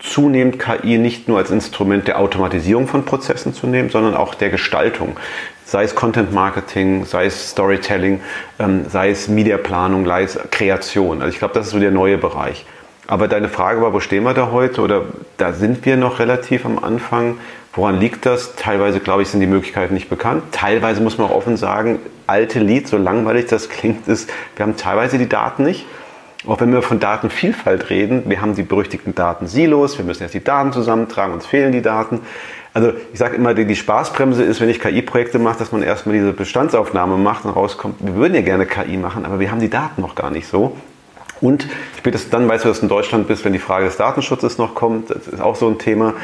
zunehmend 0.00 0.58
KI 0.58 0.98
nicht 0.98 1.28
nur 1.28 1.38
als 1.38 1.50
Instrument 1.50 2.08
der 2.08 2.18
Automatisierung 2.18 2.86
von 2.86 3.04
Prozessen 3.04 3.54
zu 3.54 3.66
nehmen, 3.66 3.90
sondern 3.90 4.14
auch 4.14 4.34
der 4.34 4.50
Gestaltung 4.50 5.16
sei 5.64 5.84
es 5.84 5.94
Content 5.94 6.32
Marketing, 6.32 7.04
sei 7.04 7.26
es 7.26 7.50
Storytelling, 7.50 8.20
ähm, 8.58 8.86
sei 8.88 9.10
es 9.10 9.28
Mediaplanung, 9.28 10.06
sei 10.06 10.22
es 10.24 10.38
Kreation. 10.50 11.22
Also 11.22 11.32
ich 11.32 11.38
glaube, 11.38 11.54
das 11.54 11.66
ist 11.66 11.72
so 11.72 11.78
der 11.78 11.90
neue 11.90 12.18
Bereich. 12.18 12.66
Aber 13.06 13.28
deine 13.28 13.48
Frage 13.48 13.82
war, 13.82 13.92
wo 13.92 14.00
stehen 14.00 14.24
wir 14.24 14.34
da 14.34 14.50
heute? 14.50 14.80
Oder 14.80 15.02
da 15.36 15.52
sind 15.52 15.84
wir 15.84 15.96
noch 15.96 16.18
relativ 16.18 16.64
am 16.64 16.78
Anfang. 16.78 17.38
Woran 17.74 18.00
liegt 18.00 18.24
das? 18.24 18.54
Teilweise, 18.56 19.00
glaube 19.00 19.22
ich, 19.22 19.28
sind 19.28 19.40
die 19.40 19.46
Möglichkeiten 19.46 19.94
nicht 19.94 20.08
bekannt. 20.08 20.44
Teilweise 20.52 21.02
muss 21.02 21.18
man 21.18 21.28
auch 21.28 21.34
offen 21.34 21.56
sagen, 21.56 21.98
alte 22.26 22.60
Lied, 22.60 22.88
so 22.88 22.96
langweilig 22.96 23.46
das 23.46 23.68
klingt, 23.68 24.08
ist, 24.08 24.30
wir 24.56 24.64
haben 24.64 24.76
teilweise 24.76 25.18
die 25.18 25.28
Daten 25.28 25.64
nicht. 25.64 25.84
Auch 26.46 26.60
wenn 26.60 26.72
wir 26.72 26.82
von 26.82 27.00
Datenvielfalt 27.00 27.90
reden, 27.90 28.24
wir 28.26 28.40
haben 28.40 28.54
die 28.54 28.62
berüchtigten 28.62 29.14
Datensilos, 29.14 29.96
wir 29.96 30.04
müssen 30.04 30.22
jetzt 30.22 30.34
die 30.34 30.44
Daten 30.44 30.72
zusammentragen, 30.72 31.32
uns 31.32 31.46
fehlen 31.46 31.72
die 31.72 31.80
Daten. 31.82 32.20
Also 32.74 32.92
ich 33.12 33.18
sage 33.20 33.36
immer, 33.36 33.54
die, 33.54 33.66
die 33.66 33.76
Spaßbremse 33.76 34.42
ist, 34.42 34.60
wenn 34.60 34.68
ich 34.68 34.80
KI-Projekte 34.80 35.38
mache, 35.38 35.58
dass 35.60 35.70
man 35.70 35.82
erstmal 35.82 36.16
diese 36.16 36.32
Bestandsaufnahme 36.32 37.16
macht 37.16 37.44
und 37.44 37.52
rauskommt, 37.52 37.96
wir 38.00 38.16
würden 38.16 38.34
ja 38.34 38.40
gerne 38.40 38.66
KI 38.66 38.96
machen, 38.96 39.24
aber 39.24 39.38
wir 39.38 39.52
haben 39.52 39.60
die 39.60 39.70
Daten 39.70 40.02
noch 40.02 40.16
gar 40.16 40.30
nicht 40.30 40.48
so. 40.48 40.76
Und 41.40 41.68
spätestens 41.96 42.30
dann 42.30 42.48
weißt 42.48 42.64
du, 42.64 42.68
dass 42.68 42.80
du 42.80 42.86
in 42.86 42.88
Deutschland 42.88 43.28
bist, 43.28 43.44
wenn 43.44 43.52
die 43.52 43.60
Frage 43.60 43.84
des 43.84 43.96
Datenschutzes 43.96 44.58
noch 44.58 44.74
kommt. 44.74 45.10
Das 45.10 45.28
ist 45.28 45.40
auch 45.40 45.54
so 45.54 45.68
ein 45.68 45.78
Thema. 45.78 46.14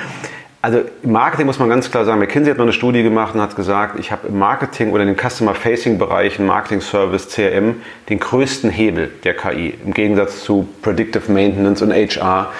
Also 0.63 0.83
im 1.03 1.13
Marketing 1.13 1.47
muss 1.47 1.59
man 1.59 1.71
ganz 1.71 1.91
klar 1.91 2.05
sagen, 2.05 2.21
McKinsey 2.21 2.51
hat 2.51 2.59
mal 2.59 2.65
eine 2.65 2.73
Studie 2.73 3.03
gemacht 3.03 3.35
und 3.35 3.41
hat 3.41 3.57
gesagt, 3.57 3.99
ich 3.99 4.13
habe 4.13 4.29
im 4.29 4.39
Marketing 4.39 4.91
oder 4.91 5.05
in 5.05 5.15
den 5.15 5.17
Customer-Facing-Bereichen, 5.17 6.45
Marketing 6.45 6.83
Service, 6.83 7.29
CRM, 7.29 7.77
den 8.11 8.19
größten 8.19 8.71
Hebel 8.71 9.11
der 9.25 9.35
KI 9.35 9.75
im 9.85 9.95
Gegensatz 9.95 10.43
zu 10.43 10.69
Predictive 10.83 11.33
Maintenance 11.33 11.81
und 11.81 11.93
HR. 11.93 12.53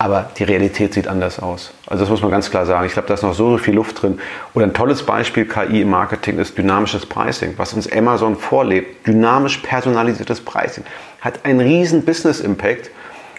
Aber 0.00 0.30
die 0.38 0.44
Realität 0.44 0.94
sieht 0.94 1.06
anders 1.06 1.40
aus. 1.40 1.74
Also 1.86 2.04
das 2.04 2.10
muss 2.10 2.22
man 2.22 2.30
ganz 2.30 2.50
klar 2.50 2.64
sagen. 2.64 2.86
Ich 2.86 2.94
glaube, 2.94 3.06
da 3.06 3.12
ist 3.12 3.22
noch 3.22 3.34
so, 3.34 3.58
viel 3.58 3.74
Luft 3.74 4.00
drin. 4.00 4.18
Oder 4.54 4.64
ein 4.64 4.72
tolles 4.72 5.02
Beispiel 5.02 5.44
KI 5.44 5.82
im 5.82 5.90
Marketing 5.90 6.38
ist 6.38 6.56
dynamisches 6.56 7.04
Pricing, 7.04 7.52
was 7.58 7.74
uns 7.74 7.92
Amazon 7.92 8.34
vorlebt. 8.36 9.06
Dynamisch 9.06 9.58
personalisiertes 9.58 10.40
Pricing 10.40 10.84
hat 11.20 11.44
einen 11.44 11.60
riesen 11.60 12.06
Business-Impact. 12.06 12.90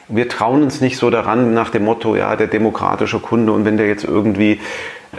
Wir 0.08 0.30
trauen 0.30 0.62
uns 0.62 0.82
nicht 0.82 0.98
so 0.98 1.10
daran 1.10 1.56
nach 1.56 1.72
dem 1.72 1.84
Motto, 1.84 2.16
ja, 2.16 2.36
der 2.36 2.46
demokratische 2.46 3.18
Kunde 3.18 3.54
und 3.54 3.66
wenn 3.66 3.78
der 3.78 3.88
jetzt 3.88 4.04
irgendwie, 4.04 4.60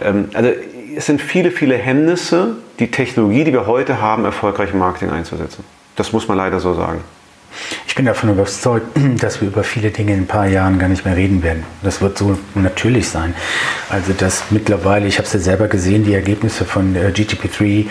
ähm, 0.01 0.29
also 0.35 0.51
es 0.97 1.07
sind 1.07 1.21
viele, 1.21 1.51
viele 1.51 1.75
Hemmnisse, 1.75 2.55
die 2.79 2.93
Technologie, 2.93 3.43
die 3.43 3.53
wir 3.53 3.67
heute 3.67 4.01
haben, 4.01 4.25
erfolgreich 4.25 4.71
im 4.73 4.79
Marketing 4.79 5.11
einzusetzen. 5.11 5.65
Das 5.97 6.13
muss 6.13 6.29
man 6.29 6.39
leider 6.39 6.61
so 6.61 6.75
sagen. 6.75 7.01
Ich 7.87 7.95
bin 7.95 8.07
davon 8.07 8.31
überzeugt, 8.31 8.87
dass 9.19 9.41
wir 9.41 9.49
über 9.49 9.65
viele 9.65 9.91
Dinge 9.91 10.13
in 10.13 10.21
ein 10.21 10.27
paar 10.27 10.47
Jahren 10.47 10.79
gar 10.79 10.89
nicht 10.89 11.05
mehr 11.05 11.17
reden 11.17 11.43
werden. 11.43 11.65
Das 11.83 12.01
wird 12.01 12.19
so 12.19 12.39
natürlich 12.55 13.09
sein. 13.09 13.35
Also 13.91 14.13
dass 14.13 14.45
mittlerweile, 14.51 15.07
ich 15.07 15.19
habe 15.19 15.27
es 15.27 15.33
ja 15.33 15.41
selber 15.41 15.69
gesehen, 15.69 16.05
die 16.05 16.15
Ergebnisse 16.15 16.65
von 16.65 16.97
äh, 16.97 17.13
GTP3, 17.15 17.87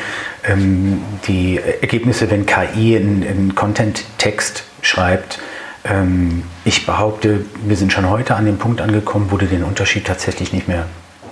ähm, 0.45 1.01
die 1.27 1.59
Ergebnisse, 1.81 2.29
wenn 2.31 2.45
KI 2.45 2.95
in 2.95 3.55
Content-Text 3.55 4.63
schreibt, 4.81 5.39
ähm, 5.83 6.43
ich 6.65 6.85
behaupte, 6.85 7.45
wir 7.65 7.75
sind 7.75 7.91
schon 7.91 8.09
heute 8.09 8.35
an 8.35 8.45
dem 8.45 8.57
Punkt 8.57 8.81
angekommen, 8.81 9.27
wo 9.29 9.37
du 9.37 9.45
den 9.45 9.63
Unterschied 9.63 10.05
tatsächlich 10.05 10.53
nicht 10.53 10.67
mehr 10.67 10.85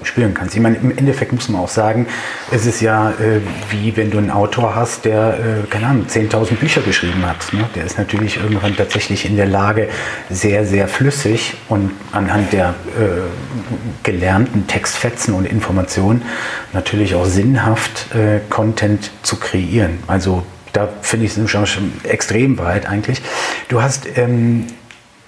spüren 0.04 0.34
kannst. 0.34 0.56
Ich 0.56 0.62
meine, 0.62 0.78
im 0.78 0.96
Endeffekt 0.98 1.32
muss 1.34 1.50
man 1.50 1.62
auch 1.62 1.70
sagen, 1.70 2.08
es 2.52 2.66
ist 2.66 2.82
ja 2.82 3.12
äh, 3.12 3.42
wie 3.70 3.96
wenn 3.98 4.12
du 4.12 4.18
einen 4.18 4.32
Autor 4.32 4.76
hast, 4.76 5.06
der, 5.06 5.64
äh, 5.64 5.68
keine 5.70 5.88
Ahnung, 5.88 6.06
10.000 6.08 6.56
Bücher 6.56 6.82
geschrieben 6.82 7.26
hat. 7.26 7.54
Ne? 7.54 7.70
Der 7.76 7.86
ist 7.86 7.98
natürlich 7.98 8.38
irgendwann 8.38 8.76
tatsächlich 8.76 9.26
in 9.26 9.36
der 9.36 9.48
Lage, 9.48 9.90
sehr, 10.30 10.66
sehr 10.66 10.88
flüssig 10.88 11.56
und 11.68 11.92
anhand 12.12 12.54
der 12.54 12.70
äh, 12.70 13.22
gelernten 14.04 14.68
Textfetzen 14.68 15.34
und 15.34 15.46
Informationen 15.46 16.22
natürlich 16.74 17.16
auch 17.16 17.26
sinnhaft 17.26 18.14
äh, 18.16 18.40
Content 18.50 19.12
zu 19.24 19.38
kreieren. 19.38 20.00
Also 20.08 20.44
da 20.74 20.88
finde 21.02 21.26
ich 21.26 21.38
es 21.38 21.50
schon, 21.50 21.92
extrem 22.04 22.58
weit 22.58 22.88
eigentlich. 22.88 23.22
Du 23.70 23.82
hast 23.82 24.08
ähm, 24.18 24.68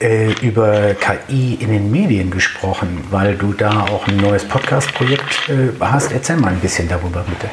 äh, 0.02 0.32
über 0.42 0.96
KI 0.96 1.56
in 1.60 1.72
den 1.72 1.92
Medien 1.92 2.32
gesprochen, 2.32 3.04
weil 3.12 3.36
du 3.36 3.54
da 3.54 3.86
auch 3.86 4.08
ein 4.08 4.18
neues 4.18 4.46
Podcast-Projekt 4.46 5.50
äh, 5.50 5.70
hast. 5.80 6.12
Erzähl 6.12 6.38
mal 6.38 6.50
ein 6.50 6.60
bisschen 6.60 6.88
darüber, 6.88 7.24
bitte. 7.28 7.50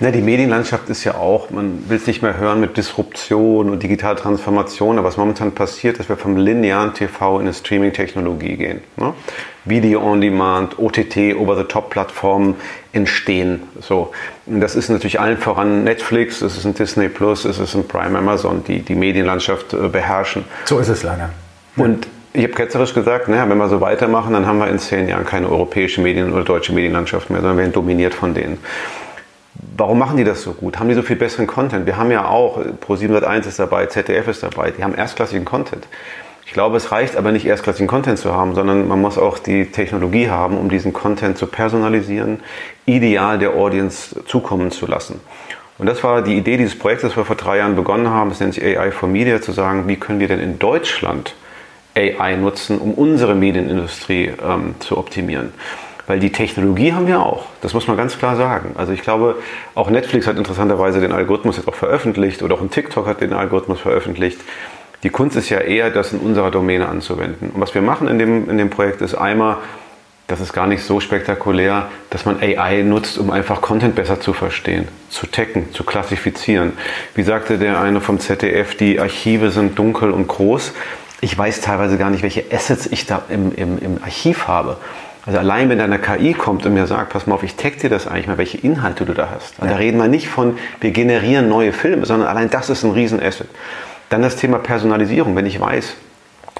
Na, 0.00 0.12
die 0.12 0.20
Medienlandschaft 0.20 0.88
ist 0.90 1.02
ja 1.02 1.14
auch, 1.14 1.50
man 1.50 1.88
will 1.88 1.96
es 1.96 2.06
nicht 2.06 2.22
mehr 2.22 2.36
hören 2.36 2.60
mit 2.60 2.76
Disruption 2.76 3.70
und 3.70 3.82
digitaler 3.82 4.14
Transformation, 4.14 4.96
aber 4.96 5.08
was 5.08 5.16
momentan 5.16 5.52
passiert, 5.52 5.98
dass 5.98 6.08
wir 6.08 6.16
vom 6.16 6.36
linearen 6.36 6.94
TV 6.94 7.40
in 7.40 7.46
eine 7.46 7.54
Streaming-Technologie 7.54 8.56
gehen. 8.56 8.80
Ne? 8.96 9.12
Video 9.64 10.00
on 10.00 10.20
Demand, 10.20 10.78
OTT, 10.78 11.34
Over-the-Top-Plattformen 11.36 12.54
entstehen. 12.92 13.62
So. 13.80 14.12
Und 14.46 14.60
das 14.60 14.76
ist 14.76 14.88
natürlich 14.88 15.18
allen 15.18 15.36
voran 15.36 15.82
Netflix, 15.82 16.42
es 16.42 16.56
ist 16.56 16.64
ein 16.64 16.74
Disney 16.74 17.08
Plus, 17.08 17.44
es 17.44 17.58
ist 17.58 17.74
ein 17.74 17.88
Prime 17.88 18.16
Amazon, 18.16 18.62
die 18.64 18.80
die 18.80 18.94
Medienlandschaft 18.94 19.72
äh, 19.72 19.88
beherrschen. 19.88 20.44
So 20.66 20.78
ist 20.78 20.88
es 20.88 21.02
leider. 21.02 21.30
Und 21.78 22.06
Ich 22.34 22.44
habe 22.44 22.52
ketzerisch 22.52 22.94
gesagt, 22.94 23.26
naja, 23.28 23.48
wenn 23.48 23.58
wir 23.58 23.68
so 23.68 23.80
weitermachen, 23.80 24.32
dann 24.32 24.46
haben 24.46 24.58
wir 24.58 24.68
in 24.68 24.78
zehn 24.78 25.08
Jahren 25.08 25.24
keine 25.24 25.48
europäische 25.50 26.00
Medien- 26.00 26.32
oder 26.32 26.44
deutsche 26.44 26.72
Medienlandschaft 26.72 27.30
mehr, 27.30 27.40
sondern 27.40 27.58
werden 27.58 27.72
dominiert 27.72 28.14
von 28.14 28.32
denen. 28.32 28.58
Warum 29.76 29.98
machen 29.98 30.18
die 30.18 30.24
das 30.24 30.42
so 30.42 30.52
gut? 30.52 30.78
Haben 30.78 30.88
die 30.88 30.94
so 30.94 31.02
viel 31.02 31.16
besseren 31.16 31.48
Content? 31.48 31.86
Wir 31.86 31.96
haben 31.96 32.12
ja 32.12 32.28
auch, 32.28 32.60
Pro701 32.86 33.48
ist 33.48 33.58
dabei, 33.58 33.86
ZDF 33.86 34.28
ist 34.28 34.42
dabei, 34.44 34.70
die 34.70 34.84
haben 34.84 34.94
erstklassigen 34.94 35.44
Content. 35.44 35.88
Ich 36.46 36.52
glaube, 36.52 36.76
es 36.76 36.92
reicht 36.92 37.16
aber 37.16 37.32
nicht 37.32 37.44
erstklassigen 37.44 37.88
Content 37.88 38.18
zu 38.18 38.32
haben, 38.32 38.54
sondern 38.54 38.86
man 38.86 39.00
muss 39.00 39.18
auch 39.18 39.38
die 39.38 39.66
Technologie 39.72 40.30
haben, 40.30 40.58
um 40.58 40.68
diesen 40.68 40.92
Content 40.92 41.38
zu 41.38 41.46
personalisieren, 41.48 42.40
ideal 42.86 43.38
der 43.38 43.54
Audience 43.54 44.14
zukommen 44.26 44.70
zu 44.70 44.86
lassen. 44.86 45.20
Und 45.78 45.86
das 45.86 46.04
war 46.04 46.22
die 46.22 46.36
Idee 46.36 46.56
dieses 46.56 46.78
Projekts, 46.78 47.02
das 47.02 47.16
wir 47.16 47.24
vor 47.24 47.36
drei 47.36 47.58
Jahren 47.58 47.74
begonnen 47.74 48.10
haben. 48.10 48.30
Das 48.30 48.38
nennt 48.38 48.54
sich 48.54 48.64
AI 48.64 48.92
for 48.92 49.08
Media, 49.08 49.40
zu 49.40 49.50
sagen, 49.50 49.88
wie 49.88 49.96
können 49.96 50.20
wir 50.20 50.28
denn 50.28 50.40
in 50.40 50.58
Deutschland 50.60 51.34
AI 51.98 52.36
nutzen, 52.36 52.78
um 52.78 52.94
unsere 52.94 53.34
Medienindustrie 53.34 54.32
ähm, 54.42 54.74
zu 54.78 54.96
optimieren. 54.96 55.52
Weil 56.06 56.20
die 56.20 56.32
Technologie 56.32 56.92
haben 56.92 57.06
wir 57.06 57.20
auch. 57.20 57.46
Das 57.60 57.74
muss 57.74 57.86
man 57.86 57.96
ganz 57.96 58.18
klar 58.18 58.36
sagen. 58.36 58.74
Also 58.76 58.92
ich 58.92 59.02
glaube, 59.02 59.36
auch 59.74 59.90
Netflix 59.90 60.26
hat 60.26 60.38
interessanterweise 60.38 61.00
den 61.00 61.12
Algorithmus 61.12 61.56
jetzt 61.56 61.68
auch 61.68 61.74
veröffentlicht 61.74 62.42
oder 62.42 62.54
auch 62.54 62.62
ein 62.62 62.70
TikTok 62.70 63.06
hat 63.06 63.20
den 63.20 63.34
Algorithmus 63.34 63.80
veröffentlicht. 63.80 64.40
Die 65.02 65.10
Kunst 65.10 65.36
ist 65.36 65.50
ja 65.50 65.58
eher, 65.58 65.90
das 65.90 66.12
in 66.12 66.20
unserer 66.20 66.50
Domäne 66.50 66.88
anzuwenden. 66.88 67.50
Und 67.50 67.60
was 67.60 67.74
wir 67.74 67.82
machen 67.82 68.08
in 68.08 68.18
dem, 68.18 68.48
in 68.48 68.58
dem 68.58 68.70
Projekt 68.70 69.02
ist 69.02 69.14
einmal 69.14 69.58
das 70.28 70.40
ist 70.40 70.52
gar 70.52 70.66
nicht 70.66 70.82
so 70.82 71.00
spektakulär, 71.00 71.88
dass 72.10 72.26
man 72.26 72.38
AI 72.42 72.82
nutzt, 72.82 73.16
um 73.16 73.30
einfach 73.30 73.62
Content 73.62 73.94
besser 73.94 74.20
zu 74.20 74.34
verstehen, 74.34 74.86
zu 75.08 75.26
taggen, 75.26 75.72
zu 75.72 75.84
klassifizieren. 75.84 76.74
Wie 77.14 77.22
sagte 77.22 77.56
der 77.56 77.80
eine 77.80 78.02
vom 78.02 78.20
ZDF, 78.20 78.76
die 78.76 79.00
Archive 79.00 79.50
sind 79.50 79.78
dunkel 79.78 80.10
und 80.10 80.28
groß. 80.28 80.74
Ich 81.20 81.36
weiß 81.36 81.60
teilweise 81.60 81.98
gar 81.98 82.10
nicht, 82.10 82.22
welche 82.22 82.44
Assets 82.52 82.86
ich 82.86 83.06
da 83.06 83.22
im, 83.28 83.52
im, 83.54 83.78
im 83.78 84.02
Archiv 84.02 84.46
habe. 84.46 84.76
Also 85.26 85.40
allein 85.40 85.68
wenn 85.68 85.78
da 85.78 85.84
eine 85.84 85.98
KI 85.98 86.32
kommt 86.32 86.64
und 86.64 86.72
mir 86.74 86.86
sagt, 86.86 87.12
pass 87.12 87.26
mal 87.26 87.34
auf, 87.34 87.42
ich 87.42 87.56
tag 87.56 87.78
dir 87.78 87.90
das 87.90 88.06
eigentlich 88.06 88.28
mal, 88.28 88.38
welche 88.38 88.56
Inhalte 88.56 89.04
du 89.04 89.12
da 89.12 89.28
hast. 89.30 89.54
Also 89.58 89.66
ja. 89.66 89.72
Da 89.72 89.76
reden 89.76 89.98
wir 89.98 90.08
nicht 90.08 90.28
von, 90.28 90.56
wir 90.80 90.90
generieren 90.90 91.48
neue 91.48 91.72
Filme, 91.72 92.06
sondern 92.06 92.28
allein 92.28 92.48
das 92.48 92.70
ist 92.70 92.84
ein 92.84 92.92
Riesenasset. 92.92 93.48
Dann 94.08 94.22
das 94.22 94.36
Thema 94.36 94.58
Personalisierung. 94.58 95.36
Wenn 95.36 95.44
ich 95.44 95.60
weiß, 95.60 95.96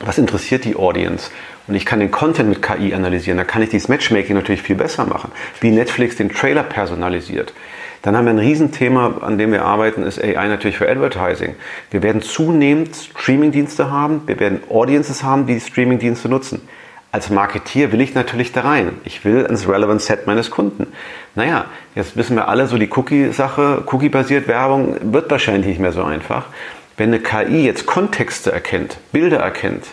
was 0.00 0.18
interessiert 0.18 0.64
die 0.64 0.76
Audience 0.76 1.30
und 1.66 1.76
ich 1.76 1.86
kann 1.86 2.00
den 2.00 2.10
Content 2.10 2.48
mit 2.48 2.60
KI 2.60 2.92
analysieren, 2.94 3.38
dann 3.38 3.46
kann 3.46 3.62
ich 3.62 3.70
dieses 3.70 3.88
Matchmaking 3.88 4.36
natürlich 4.36 4.62
viel 4.62 4.76
besser 4.76 5.06
machen, 5.06 5.32
wie 5.60 5.70
Netflix 5.70 6.16
den 6.16 6.28
Trailer 6.28 6.62
personalisiert. 6.62 7.54
Dann 8.02 8.16
haben 8.16 8.26
wir 8.26 8.32
ein 8.32 8.38
Riesenthema, 8.38 9.18
an 9.22 9.38
dem 9.38 9.52
wir 9.52 9.64
arbeiten, 9.64 10.02
ist 10.02 10.22
AI 10.22 10.48
natürlich 10.48 10.78
für 10.78 10.88
Advertising. 10.88 11.54
Wir 11.90 12.02
werden 12.02 12.22
zunehmend 12.22 12.94
Streamingdienste 13.18 13.90
haben, 13.90 14.22
wir 14.26 14.38
werden 14.38 14.60
Audiences 14.70 15.22
haben, 15.22 15.46
die, 15.46 15.54
die 15.54 15.60
Streamingdienste 15.60 16.28
nutzen. 16.28 16.62
Als 17.10 17.30
Marketier 17.30 17.90
will 17.90 18.02
ich 18.02 18.14
natürlich 18.14 18.52
da 18.52 18.60
rein. 18.60 18.92
Ich 19.04 19.24
will 19.24 19.46
ins 19.48 19.66
Relevant 19.66 20.02
Set 20.02 20.26
meines 20.26 20.50
Kunden. 20.50 20.88
Naja, 21.34 21.64
jetzt 21.94 22.16
wissen 22.16 22.36
wir 22.36 22.48
alle, 22.48 22.66
so 22.66 22.76
die 22.76 22.90
Cookie-Sache, 22.90 23.84
Cookie-basiert 23.86 24.46
Werbung 24.46 24.96
wird 25.00 25.30
wahrscheinlich 25.30 25.66
nicht 25.66 25.80
mehr 25.80 25.92
so 25.92 26.04
einfach. 26.04 26.46
Wenn 26.98 27.08
eine 27.08 27.20
KI 27.20 27.64
jetzt 27.64 27.86
Kontexte 27.86 28.52
erkennt, 28.52 28.98
Bilder 29.10 29.38
erkennt, 29.38 29.86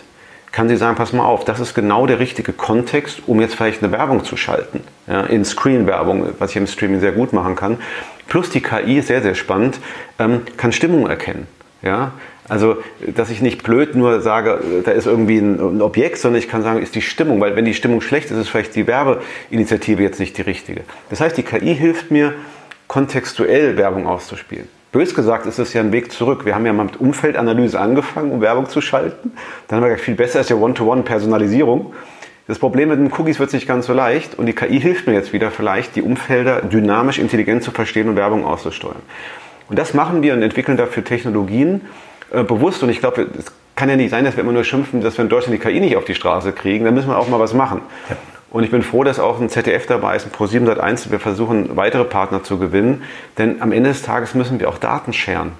kann 0.52 0.68
sie 0.68 0.76
sagen, 0.76 0.96
pass 0.96 1.12
mal 1.12 1.24
auf, 1.24 1.44
das 1.44 1.60
ist 1.60 1.74
genau 1.74 2.06
der 2.06 2.18
richtige 2.18 2.52
Kontext, 2.52 3.22
um 3.26 3.40
jetzt 3.40 3.54
vielleicht 3.54 3.82
eine 3.82 3.92
Werbung 3.92 4.24
zu 4.24 4.36
schalten. 4.36 4.82
Ja, 5.06 5.22
in 5.22 5.44
Screen-Werbung, 5.44 6.34
was 6.38 6.50
ich 6.50 6.56
im 6.56 6.66
Streaming 6.66 7.00
sehr 7.00 7.12
gut 7.12 7.32
machen 7.32 7.54
kann. 7.54 7.78
Plus 8.26 8.50
die 8.50 8.60
KI, 8.60 9.00
sehr, 9.02 9.22
sehr 9.22 9.34
spannend, 9.34 9.78
ähm, 10.18 10.42
kann 10.56 10.72
Stimmung 10.72 11.08
erkennen. 11.08 11.46
Ja, 11.82 12.12
also, 12.48 12.76
dass 13.06 13.30
ich 13.30 13.42
nicht 13.42 13.62
blöd 13.62 13.94
nur 13.94 14.20
sage, 14.20 14.60
da 14.84 14.92
ist 14.92 15.06
irgendwie 15.06 15.38
ein, 15.38 15.58
ein, 15.58 15.82
Objekt, 15.82 16.18
sondern 16.18 16.40
ich 16.40 16.48
kann 16.48 16.62
sagen, 16.62 16.80
ist 16.80 16.94
die 16.94 17.02
Stimmung, 17.02 17.40
weil 17.40 17.56
wenn 17.56 17.64
die 17.64 17.74
Stimmung 17.74 18.00
schlecht 18.00 18.30
ist, 18.30 18.36
ist 18.36 18.48
vielleicht 18.48 18.74
die 18.76 18.86
Werbeinitiative 18.86 20.02
jetzt 20.02 20.20
nicht 20.20 20.36
die 20.38 20.42
richtige. 20.42 20.82
Das 21.10 21.20
heißt, 21.20 21.36
die 21.36 21.42
KI 21.42 21.74
hilft 21.74 22.10
mir, 22.10 22.34
kontextuell 22.86 23.76
Werbung 23.76 24.06
auszuspielen. 24.06 24.68
Bös 24.92 25.14
gesagt 25.14 25.46
ist 25.46 25.58
es 25.58 25.72
ja 25.72 25.80
ein 25.80 25.92
Weg 25.92 26.12
zurück. 26.12 26.44
Wir 26.44 26.54
haben 26.54 26.64
ja 26.64 26.72
mal 26.72 26.84
mit 26.84 27.00
Umfeldanalyse 27.00 27.78
angefangen, 27.78 28.30
um 28.30 28.40
Werbung 28.40 28.68
zu 28.68 28.80
schalten. 28.80 29.32
Dann 29.66 29.76
haben 29.76 29.84
wir 29.84 29.88
gesagt, 29.90 30.04
viel 30.04 30.14
besser 30.14 30.40
ist 30.40 30.50
ja 30.50 30.56
One-to-One-Personalisierung. 30.56 31.92
Das 32.48 32.60
Problem 32.60 32.90
mit 32.90 32.98
den 32.98 33.12
Cookies 33.12 33.40
wird 33.40 33.52
nicht 33.52 33.66
ganz 33.66 33.86
so 33.86 33.92
leicht 33.92 34.38
und 34.38 34.46
die 34.46 34.52
KI 34.52 34.80
hilft 34.80 35.08
mir 35.08 35.14
jetzt 35.14 35.32
wieder 35.32 35.50
vielleicht, 35.50 35.96
die 35.96 36.02
Umfelder 36.02 36.62
dynamisch 36.62 37.18
intelligent 37.18 37.64
zu 37.64 37.72
verstehen 37.72 38.08
und 38.08 38.14
Werbung 38.14 38.44
auszusteuern. 38.44 39.02
Und 39.68 39.78
das 39.78 39.94
machen 39.94 40.22
wir 40.22 40.32
und 40.32 40.42
entwickeln 40.42 40.76
dafür 40.76 41.02
Technologien 41.02 41.80
äh, 42.30 42.44
bewusst. 42.44 42.84
Und 42.84 42.90
ich 42.90 43.00
glaube, 43.00 43.26
es 43.36 43.46
kann 43.74 43.88
ja 43.88 43.96
nicht 43.96 44.10
sein, 44.10 44.24
dass 44.24 44.36
wir 44.36 44.44
immer 44.44 44.52
nur 44.52 44.62
schimpfen, 44.62 45.00
dass 45.00 45.18
wir 45.18 45.24
in 45.24 45.28
Deutschland 45.28 45.60
die 45.60 45.68
KI 45.68 45.80
nicht 45.80 45.96
auf 45.96 46.04
die 46.04 46.14
Straße 46.14 46.52
kriegen. 46.52 46.84
Da 46.84 46.92
müssen 46.92 47.08
wir 47.08 47.18
auch 47.18 47.28
mal 47.28 47.40
was 47.40 47.52
machen. 47.52 47.80
Ja. 48.08 48.16
Und 48.50 48.62
ich 48.62 48.70
bin 48.70 48.82
froh, 48.82 49.02
dass 49.02 49.18
auch 49.18 49.40
ein 49.40 49.48
ZDF 49.48 49.86
dabei 49.86 50.14
ist, 50.14 50.26
ein 50.26 50.30
Pro7 50.30 50.66
Sat1. 50.66 51.10
Wir 51.10 51.18
versuchen, 51.18 51.76
weitere 51.76 52.04
Partner 52.04 52.44
zu 52.44 52.58
gewinnen. 52.58 53.02
Denn 53.38 53.60
am 53.60 53.72
Ende 53.72 53.90
des 53.90 54.02
Tages 54.02 54.34
müssen 54.34 54.60
wir 54.60 54.68
auch 54.68 54.78
Daten 54.78 55.12
scheren. 55.12 55.52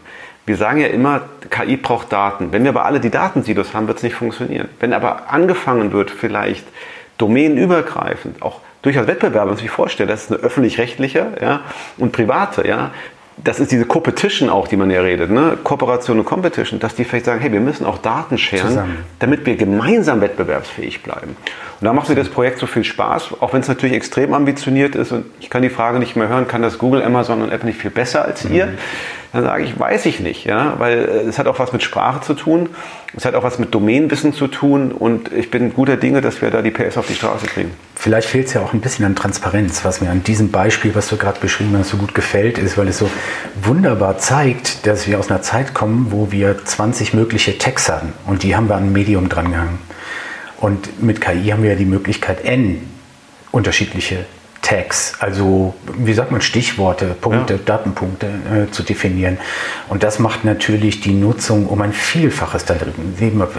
Wir 0.47 0.57
sagen 0.57 0.81
ja 0.81 0.87
immer, 0.87 1.23
KI 1.51 1.77
braucht 1.77 2.13
Daten. 2.13 2.53
Wenn 2.53 2.63
wir 2.63 2.71
aber 2.71 2.85
alle 2.85 3.01
die 3.01 3.11
Datensilos 3.11 3.75
haben, 3.75 3.89
wird 3.89 3.99
es 3.99 4.05
nicht 4.05 4.15
funktionieren. 4.15 4.69
Wenn 4.79 4.93
aber 4.93 5.31
angefangen 5.31 5.93
wird, 5.93 6.11
vielleicht 6.11 6.65
domänenübergreifend, 7.19 8.43
auch 8.43 8.61
durchaus 8.83 9.09
Wettbewerbe, 9.09 9.51
man 9.51 9.57
sich 9.57 9.71
vorstellt, 9.71 10.09
das 10.09 10.25
ist 10.25 10.33
eine 10.33 10.41
öffentlich-rechtliche 10.41 11.33
ja, 11.41 11.61
und 11.99 12.13
private, 12.13 12.67
ja, 12.67 12.93
das 13.43 13.61
ist 13.61 13.71
diese 13.71 13.85
Competition 13.85 14.49
auch, 14.49 14.67
die 14.67 14.77
man 14.77 14.91
ja 14.91 15.03
redet, 15.03 15.31
ne? 15.31 15.59
Kooperation 15.63 16.19
und 16.19 16.25
Competition, 16.25 16.81
dass 16.81 16.95
die 16.95 17.05
vielleicht 17.05 17.27
sagen, 17.27 17.41
hey, 17.41 17.53
wir 17.53 17.61
müssen 17.61 17.85
auch 17.85 17.99
Daten 17.99 18.39
scheren, 18.39 18.69
Zusammen. 18.69 18.99
damit 19.19 19.45
wir 19.45 19.57
gemeinsam 19.57 20.23
wettbewerbsfähig 20.23 21.03
bleiben. 21.03 21.37
Und 21.81 21.85
da 21.85 21.93
macht 21.93 22.09
mir 22.09 22.15
das 22.15 22.31
Projekt 22.31 22.59
so 22.59 22.67
viel 22.67 22.85
Spaß, 22.85 23.35
auch 23.41 23.53
wenn 23.53 23.61
es 23.61 23.69
natürlich 23.69 23.95
extrem 23.95 24.33
ambitioniert 24.33 24.95
ist 24.95 25.13
und 25.13 25.27
ich 25.41 25.51
kann 25.51 25.61
die 25.61 25.69
Frage 25.69 25.99
nicht 25.99 26.17
mehr 26.17 26.29
hören, 26.29 26.49
kann 26.49 26.63
das 26.63 26.79
Google, 26.79 27.03
Amazon 27.03 27.43
und 27.43 27.53
Apple 27.53 27.67
nicht 27.67 27.79
viel 27.79 27.91
besser 27.91 28.25
als 28.25 28.45
mhm. 28.45 28.55
ihr? 28.55 28.69
Dann 29.33 29.45
sage 29.45 29.65
ich, 29.65 29.79
weiß 29.79 30.07
ich 30.07 30.21
nicht, 30.21 30.45
ja, 30.45 30.75
weil 30.79 30.99
äh, 30.99 31.29
es 31.29 31.39
hat 31.39 31.47
auch 31.47 31.59
was 31.59 31.73
mit 31.73 31.83
Sprache 31.83 32.21
zu 32.21 32.35
tun, 32.35 32.71
es 33.17 33.25
hat 33.25 33.35
auch 33.35 33.43
was 33.43 33.59
mit 33.59 33.75
Domänenwissen 33.75 34.33
zu 34.33 34.47
tun 34.47 34.93
und 34.93 35.33
ich 35.33 35.51
bin 35.51 35.73
guter 35.73 35.97
Dinge, 35.97 36.21
dass 36.21 36.43
wir 36.43 36.51
da 36.51 36.63
die 36.63 36.71
PS 36.71 36.97
auf 36.97 37.07
die 37.07 37.15
Straße 37.15 37.47
kriegen. 37.47 37.71
Vielleicht 37.95 38.29
fehlt 38.29 38.47
es 38.47 38.55
ja 38.55 38.61
auch 38.61 38.73
ein 38.73 38.81
bisschen 38.81 39.05
an 39.05 39.17
Transparenz, 39.17 39.85
was 39.85 40.01
mir 40.01 40.11
an 40.11 40.23
diesem 40.23 40.51
Beispiel, 40.51 40.95
was 40.95 41.09
du 41.09 41.17
gerade 41.17 41.41
beschrieben 41.41 41.77
hast, 41.79 41.91
so 41.91 41.97
gut 41.97 42.15
gefällt, 42.15 42.59
ist, 42.59 42.79
weil 42.79 42.89
es 42.89 42.99
so 42.99 43.11
wunderbar 43.63 44.19
zeigt, 44.19 44.87
dass 44.87 45.07
wir 45.07 45.19
aus 45.19 45.31
einer 45.31 45.43
Zeit 45.43 45.75
kommen, 45.75 46.09
wo 46.11 46.31
wir 46.31 46.65
20 46.65 47.15
mögliche 47.15 47.59
Tags 47.59 47.89
hatten 47.89 48.13
und 48.27 48.43
die 48.43 48.55
haben 48.55 48.69
wir 48.69 48.77
an 48.77 48.85
ein 48.85 48.93
Medium 48.93 49.29
drangehangen. 49.29 49.79
Und 50.59 51.03
mit 51.03 51.21
KI 51.21 51.51
haben 51.51 51.63
wir 51.63 51.71
ja 51.71 51.77
die 51.77 51.85
Möglichkeit, 51.85 52.45
N 52.45 52.81
unterschiedliche 53.53 54.25
Tags, 54.67 55.13
also 55.21 55.75
wie 55.97 56.13
sagt 56.13 56.33
man, 56.33 56.41
Stichworte, 56.41 57.15
Punkte, 57.21 57.55
ja. 57.55 57.61
Datenpunkte 57.65 58.27
äh, 58.27 58.71
zu 58.73 58.83
definieren. 58.83 59.39
Und 59.89 60.03
das 60.03 60.19
macht 60.19 60.45
natürlich 60.45 61.01
die 61.01 61.13
Nutzung 61.13 61.67
um 61.67 61.81
ein 61.83 61.93
Vielfaches 61.93 62.65
da 62.65 62.75
drin, 62.75 62.93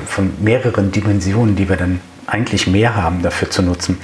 von 0.06 0.34
mehreren 0.42 0.92
Dimensionen, 0.92 1.56
die 1.56 1.70
wir 1.70 1.78
dann 1.78 2.02
eigentlich 2.26 2.68
mehr 2.68 2.96
haben, 2.96 3.22
dafür 3.22 3.50
zu 3.50 3.62
nutzen. 3.62 4.00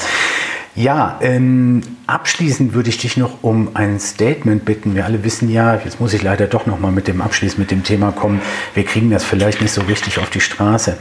Ja, 0.75 1.19
ähm, 1.21 1.81
abschließend 2.07 2.73
würde 2.73 2.89
ich 2.89 2.97
dich 2.97 3.15
noch 3.15 3.43
um 3.43 3.75
ein 3.75 3.99
Statement 3.99 4.65
bitten. 4.65 4.95
Wir 4.95 5.05
alle 5.05 5.23
wissen 5.23 5.51
ja, 5.51 5.75
jetzt 5.75 5.99
muss 5.99 6.13
ich 6.13 6.23
leider 6.23 6.47
doch 6.47 6.65
noch 6.65 6.79
mal 6.79 6.91
mit 6.91 7.07
dem 7.07 7.21
Abschluss 7.21 7.59
mit 7.59 7.69
dem 7.69 7.83
Thema 7.83 8.11
kommen. 8.11 8.41
Wir 8.73 8.83
kriegen 8.83 9.11
das 9.11 9.23
vielleicht 9.23 9.61
nicht 9.61 9.71
so 9.71 9.81
richtig 9.81 10.17
auf 10.17 10.31
die 10.31 10.41
Straße. 10.41 10.97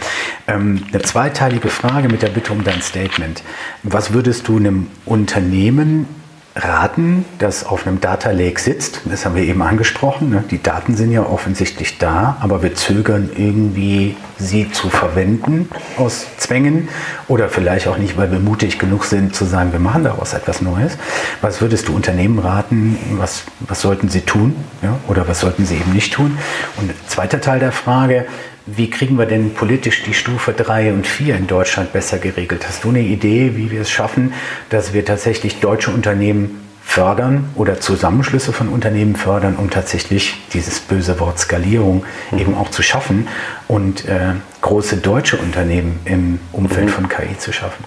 Ähm, 0.47 0.85
eine 0.93 1.01
zweiteilige 1.01 1.69
Frage 1.69 2.09
mit 2.09 2.21
der 2.21 2.29
Bitte 2.29 2.53
um 2.53 2.65
dein 2.65 2.83
Statement. 2.83 3.43
Was 3.83 4.13
würdest 4.13 4.47
du 4.47 4.59
einem 4.59 4.89
Unternehmen 5.07 6.07
raten, 6.55 7.25
das 7.39 7.65
auf 7.65 7.87
einem 7.87 8.01
Data 8.01 8.31
Lake 8.31 8.61
sitzt. 8.61 9.01
Das 9.07 9.25
haben 9.25 9.35
wir 9.35 9.43
eben 9.43 9.63
angesprochen. 9.63 10.31
Ne? 10.31 10.45
Die 10.51 10.63
Daten 10.63 10.97
sind 10.97 11.11
ja 11.11 11.23
offensichtlich 11.23 11.99
da, 11.99 12.37
aber 12.41 12.63
wir 12.63 12.75
zögern 12.75 13.31
irgendwie, 13.35 14.17
sie 14.39 14.71
zu 14.71 14.91
verwenden 14.91 15.71
aus 15.97 16.27
Zwängen 16.37 16.89
oder 17.29 17.49
vielleicht 17.49 17.89
auch 17.89 17.97
nicht, 17.97 18.17
weil 18.17 18.31
wir 18.31 18.39
mutig 18.39 18.79
genug 18.79 19.05
sind 19.05 19.35
zu 19.35 19.45
sagen, 19.45 19.73
wir 19.73 19.81
machen 19.81 20.05
daraus 20.05 20.35
etwas 20.35 20.61
Neues. 20.61 20.99
Was 21.41 21.61
würdest 21.61 21.89
du 21.89 21.95
Unternehmen 21.95 22.39
raten? 22.39 22.99
Was, 23.13 23.45
was 23.61 23.81
sollten 23.81 24.09
sie 24.09 24.23
tun 24.23 24.55
ja? 24.83 24.99
oder 25.09 25.29
was 25.29 25.41
sollten 25.41 25.65
sie 25.65 25.77
eben 25.77 25.93
nicht 25.93 26.13
tun? 26.13 26.37
Und 26.77 26.93
zweiter 27.09 27.41
Teil 27.41 27.61
der 27.61 27.73
Frage, 27.73 28.27
wie 28.67 28.91
kriegen 28.91 29.19
wir 29.19 29.27
denn 29.27 29.55
politisch 29.55 30.03
die 30.05 30.15
Stufe 30.15 30.53
3 30.53 30.93
und 30.93 31.07
4 31.07 31.37
in 31.37 31.47
Deutschland 31.47 31.93
besser 31.93 32.19
geregelt? 32.19 32.67
Hast 32.67 32.85
du 32.85 32.91
eine 32.91 33.01
Idee, 33.01 33.57
wie 33.57 33.71
wir 33.71 33.81
es 33.81 33.91
schaffen, 33.91 34.33
dass 34.69 34.93
wir 34.93 35.05
tatsächlich 35.05 35.61
deutsche 35.61 35.91
Unternehmen 35.91 36.61
fördern 36.85 37.49
oder 37.55 37.81
Zusammenschlüsse 37.81 38.53
von 38.53 38.69
Unternehmen 38.69 39.17
fördern, 39.17 39.57
um 39.57 39.71
tatsächlich 39.71 40.37
dieses 40.53 40.81
böse 40.81 41.19
Wort 41.21 41.39
Skalierung 41.39 42.05
mhm. 42.31 42.39
eben 42.39 42.55
auch 42.55 42.71
zu 42.71 42.83
schaffen 42.83 43.29
und 43.69 44.05
äh, 44.05 44.35
große 44.61 44.99
deutsche 44.99 45.37
Unternehmen 45.39 46.01
im 46.05 46.39
Umfeld 46.53 46.87
mhm. 46.87 46.93
von 46.93 47.09
KI 47.09 47.39
zu 47.39 47.53
schaffen? 47.53 47.85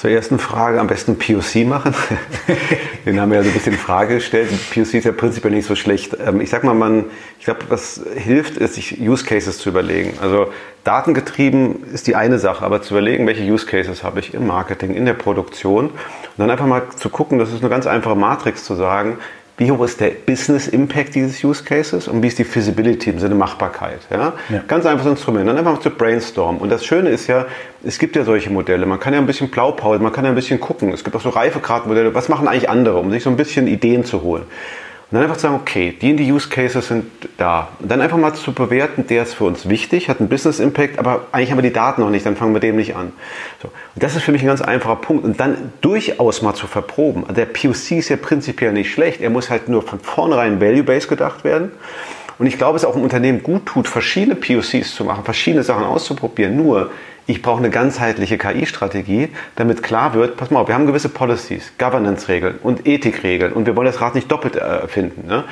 Zur 0.00 0.08
ersten 0.08 0.38
Frage 0.38 0.80
am 0.80 0.86
besten 0.86 1.18
POC 1.18 1.66
machen. 1.66 1.94
Den 3.04 3.20
haben 3.20 3.30
wir 3.30 3.36
ja 3.36 3.42
so 3.42 3.50
ein 3.50 3.52
bisschen 3.52 3.74
in 3.74 3.78
Frage 3.78 4.14
gestellt. 4.14 4.48
POC 4.72 4.94
ist 4.94 5.04
ja 5.04 5.12
prinzipiell 5.12 5.52
nicht 5.52 5.66
so 5.66 5.76
schlecht. 5.76 6.16
Ähm, 6.26 6.40
ich 6.40 6.48
sag 6.48 6.64
mal, 6.64 6.72
man, 6.72 7.04
ich 7.38 7.44
glaube, 7.44 7.60
was 7.68 8.00
hilft, 8.14 8.56
ist, 8.56 8.76
sich 8.76 8.98
Use 8.98 9.26
Cases 9.26 9.58
zu 9.58 9.68
überlegen. 9.68 10.14
Also 10.22 10.50
datengetrieben 10.84 11.84
ist 11.92 12.06
die 12.06 12.16
eine 12.16 12.38
Sache, 12.38 12.64
aber 12.64 12.80
zu 12.80 12.94
überlegen, 12.94 13.26
welche 13.26 13.42
Use 13.42 13.66
Cases 13.66 14.02
habe 14.02 14.20
ich 14.20 14.32
im 14.32 14.46
Marketing, 14.46 14.94
in 14.94 15.04
der 15.04 15.12
Produktion 15.12 15.90
und 15.90 16.38
dann 16.38 16.50
einfach 16.50 16.64
mal 16.64 16.84
zu 16.96 17.10
gucken, 17.10 17.38
das 17.38 17.52
ist 17.52 17.60
eine 17.60 17.68
ganz 17.68 17.86
einfache 17.86 18.16
Matrix 18.16 18.64
zu 18.64 18.76
sagen, 18.76 19.18
wie 19.60 19.70
hoch 19.70 19.84
ist 19.84 20.00
der 20.00 20.12
Business 20.24 20.68
Impact 20.68 21.14
dieses 21.14 21.44
Use 21.44 21.62
Cases 21.62 22.08
und 22.08 22.22
wie 22.22 22.28
ist 22.28 22.38
die 22.38 22.44
Feasibility 22.44 23.10
im 23.10 23.18
Sinne 23.18 23.34
Machbarkeit. 23.34 24.00
Ja? 24.10 24.32
ja. 24.48 24.62
Ganz 24.66 24.86
einfaches 24.86 25.10
Instrument. 25.10 25.46
Dann 25.46 25.58
einfach 25.58 25.74
mal 25.74 25.80
zu 25.82 25.90
brainstormen. 25.90 26.62
Und 26.62 26.70
das 26.72 26.82
Schöne 26.82 27.10
ist 27.10 27.26
ja, 27.26 27.44
es 27.84 27.98
gibt 27.98 28.16
ja 28.16 28.24
solche 28.24 28.48
Modelle. 28.48 28.86
Man 28.86 28.98
kann 28.98 29.12
ja 29.12 29.18
ein 29.18 29.26
bisschen 29.26 29.50
blaupausen, 29.50 30.02
man 30.02 30.14
kann 30.14 30.24
ja 30.24 30.30
ein 30.30 30.34
bisschen 30.34 30.60
gucken. 30.60 30.94
Es 30.94 31.04
gibt 31.04 31.14
auch 31.14 31.20
so 31.20 31.28
Reifekartenmodelle. 31.28 32.14
Was 32.14 32.30
machen 32.30 32.48
eigentlich 32.48 32.70
andere, 32.70 32.96
um 32.96 33.10
sich 33.10 33.22
so 33.22 33.28
ein 33.28 33.36
bisschen 33.36 33.66
Ideen 33.66 34.02
zu 34.06 34.22
holen? 34.22 34.44
Und 35.10 35.16
dann 35.16 35.24
einfach 35.24 35.38
zu 35.38 35.42
sagen, 35.42 35.56
okay, 35.56 35.96
die 36.00 36.10
in 36.10 36.16
die 36.16 36.30
Use 36.30 36.48
Cases 36.48 36.86
sind 36.86 37.06
da. 37.36 37.68
Und 37.80 37.90
dann 37.90 38.00
einfach 38.00 38.16
mal 38.16 38.32
zu 38.32 38.52
bewerten, 38.52 39.08
der 39.08 39.24
ist 39.24 39.34
für 39.34 39.42
uns 39.42 39.68
wichtig, 39.68 40.08
hat 40.08 40.20
einen 40.20 40.28
Business 40.28 40.60
Impact, 40.60 41.00
aber 41.00 41.26
eigentlich 41.32 41.50
haben 41.50 41.58
wir 41.58 41.62
die 41.62 41.72
Daten 41.72 42.00
noch 42.00 42.10
nicht, 42.10 42.24
dann 42.24 42.36
fangen 42.36 42.54
wir 42.54 42.60
dem 42.60 42.76
nicht 42.76 42.94
an. 42.94 43.12
So. 43.60 43.68
Und 43.68 44.02
das 44.02 44.14
ist 44.14 44.22
für 44.22 44.30
mich 44.30 44.42
ein 44.42 44.46
ganz 44.46 44.62
einfacher 44.62 44.94
Punkt. 44.94 45.24
Und 45.24 45.40
dann 45.40 45.72
durchaus 45.80 46.42
mal 46.42 46.54
zu 46.54 46.68
verproben. 46.68 47.24
Der 47.34 47.46
POC 47.46 47.90
ist 47.92 48.08
ja 48.08 48.16
prinzipiell 48.16 48.72
nicht 48.72 48.92
schlecht. 48.92 49.20
Er 49.20 49.30
muss 49.30 49.50
halt 49.50 49.68
nur 49.68 49.82
von 49.82 49.98
vornherein 49.98 50.60
value-based 50.60 51.08
gedacht 51.08 51.42
werden. 51.42 51.72
Und 52.40 52.46
ich 52.46 52.56
glaube, 52.56 52.76
es 52.76 52.86
auch 52.86 52.96
im 52.96 53.02
Unternehmen 53.02 53.42
gut 53.42 53.66
tut, 53.66 53.86
verschiedene 53.86 54.34
POCs 54.34 54.94
zu 54.94 55.04
machen, 55.04 55.24
verschiedene 55.24 55.62
Sachen 55.62 55.84
auszuprobieren. 55.84 56.56
Nur, 56.56 56.90
ich 57.26 57.42
brauche 57.42 57.58
eine 57.58 57.68
ganzheitliche 57.68 58.38
KI-Strategie, 58.38 59.28
damit 59.56 59.82
klar 59.82 60.14
wird, 60.14 60.38
pass 60.38 60.50
mal 60.50 60.60
auf, 60.60 60.68
wir 60.68 60.74
haben 60.74 60.86
gewisse 60.86 61.10
Policies, 61.10 61.74
Governance-Regeln 61.76 62.58
und 62.62 62.86
Ethikregeln 62.86 63.52
und 63.52 63.66
wir 63.66 63.76
wollen 63.76 63.88
das 63.88 64.00
Rad 64.00 64.14
nicht 64.14 64.32
doppelt 64.32 64.56
erfinden. 64.56 65.28
Ne? 65.28 65.44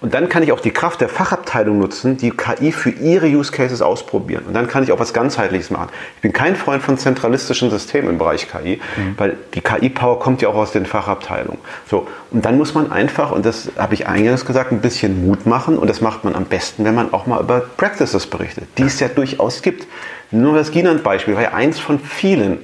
Und 0.00 0.14
dann 0.14 0.28
kann 0.28 0.44
ich 0.44 0.52
auch 0.52 0.60
die 0.60 0.70
Kraft 0.70 1.00
der 1.00 1.08
Fachabteilung 1.08 1.78
nutzen, 1.78 2.16
die 2.16 2.30
KI 2.30 2.70
für 2.70 2.90
ihre 2.90 3.26
Use 3.26 3.50
Cases 3.50 3.82
ausprobieren. 3.82 4.44
Und 4.46 4.54
dann 4.54 4.68
kann 4.68 4.84
ich 4.84 4.92
auch 4.92 5.00
was 5.00 5.12
ganzheitliches 5.12 5.70
machen. 5.70 5.88
Ich 6.16 6.22
bin 6.22 6.32
kein 6.32 6.54
Freund 6.54 6.82
von 6.84 6.98
zentralistischen 6.98 7.68
Systemen 7.70 8.10
im 8.10 8.18
Bereich 8.18 8.46
KI, 8.48 8.80
mhm. 8.96 9.14
weil 9.16 9.36
die 9.54 9.60
KI-Power 9.60 10.20
kommt 10.20 10.40
ja 10.40 10.50
auch 10.50 10.54
aus 10.54 10.70
den 10.70 10.86
Fachabteilungen. 10.86 11.58
So, 11.90 12.06
und 12.30 12.44
dann 12.44 12.56
muss 12.58 12.74
man 12.74 12.92
einfach, 12.92 13.32
und 13.32 13.44
das 13.44 13.72
habe 13.76 13.94
ich 13.94 14.06
eingangs 14.06 14.44
gesagt, 14.44 14.70
ein 14.70 14.80
bisschen 14.80 15.26
Mut 15.26 15.46
machen. 15.46 15.76
Und 15.76 15.90
das 15.90 16.00
macht 16.00 16.22
man 16.22 16.36
am 16.36 16.44
besten, 16.44 16.84
wenn 16.84 16.94
man 16.94 17.12
auch 17.12 17.26
mal 17.26 17.40
über 17.40 17.60
Practices 17.60 18.28
berichtet, 18.28 18.68
die 18.78 18.84
es 18.84 19.00
ja 19.00 19.08
durchaus 19.08 19.62
gibt. 19.62 19.88
Nur 20.30 20.54
das 20.54 20.70
Ginant-Beispiel 20.70 21.34
war 21.34 21.42
ja 21.42 21.54
eins 21.54 21.80
von 21.80 21.98
vielen. 21.98 22.58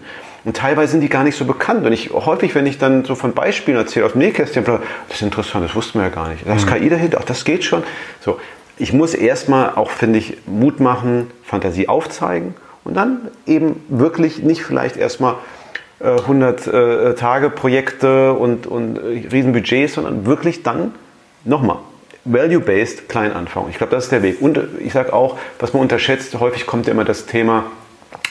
Und 0.45 0.57
teilweise 0.57 0.93
sind 0.93 1.01
die 1.01 1.09
gar 1.09 1.25
nicht 1.25 1.37
so 1.37 1.45
bekannt. 1.45 1.87
Und 1.87 1.93
ich 1.93 2.11
häufig, 2.13 2.55
wenn 2.55 2.67
ich 2.67 2.79
dann 2.79 3.05
so 3.05 3.15
von 3.15 3.33
Beispielen 3.33 3.79
erzähle 3.79 4.07
aus 4.07 4.13
dem 4.13 4.21
Nähkästchen, 4.21 4.65
das 4.65 4.81
ist 5.11 5.23
interessant, 5.23 5.65
das 5.65 5.75
wussten 5.75 5.99
wir 5.99 6.09
ja 6.09 6.15
gar 6.15 6.29
nicht. 6.29 6.47
Da 6.47 6.55
ist 6.55 6.67
mhm. 6.67 6.75
KI 6.75 6.89
dahinter, 6.91 7.19
ach, 7.21 7.25
das 7.25 7.45
geht 7.45 7.65
schon. 7.65 7.83
So, 8.21 8.39
ich 8.77 8.93
muss 8.93 9.15
erstmal 9.15 9.71
auch, 9.75 9.91
finde 9.91 10.19
ich, 10.19 10.37
Mut 10.47 10.81
machen, 10.81 11.31
Fantasie 11.43 11.89
aufzeigen 11.89 12.55
und 12.85 12.95
dann 12.95 13.29
eben 13.47 13.83
wirklich 13.89 14.43
nicht 14.43 14.63
vielleicht 14.63 14.97
erstmal 14.97 15.37
100 16.01 16.67
äh, 16.67 16.71
äh, 17.11 17.15
Tage 17.15 17.51
Projekte 17.51 18.35
und, 18.35 18.67
und 18.67 18.99
äh, 18.99 19.29
Riesenbudgets, 19.33 19.95
sondern 19.95 20.27
wirklich 20.27 20.63
dann 20.63 20.93
nochmal 21.45 21.79
value-based 22.25 23.09
klein 23.09 23.33
anfangen. 23.33 23.69
Ich 23.71 23.79
glaube, 23.79 23.95
das 23.95 24.05
ist 24.05 24.13
der 24.13 24.23
Weg. 24.23 24.41
Und 24.41 24.59
ich 24.81 24.93
sage 24.93 25.13
auch, 25.13 25.39
was 25.59 25.73
man 25.73 25.83
unterschätzt, 25.83 26.39
häufig 26.41 26.67
kommt 26.67 26.87
ja 26.87 26.93
immer 26.93 27.05
das 27.05 27.27
Thema, 27.27 27.65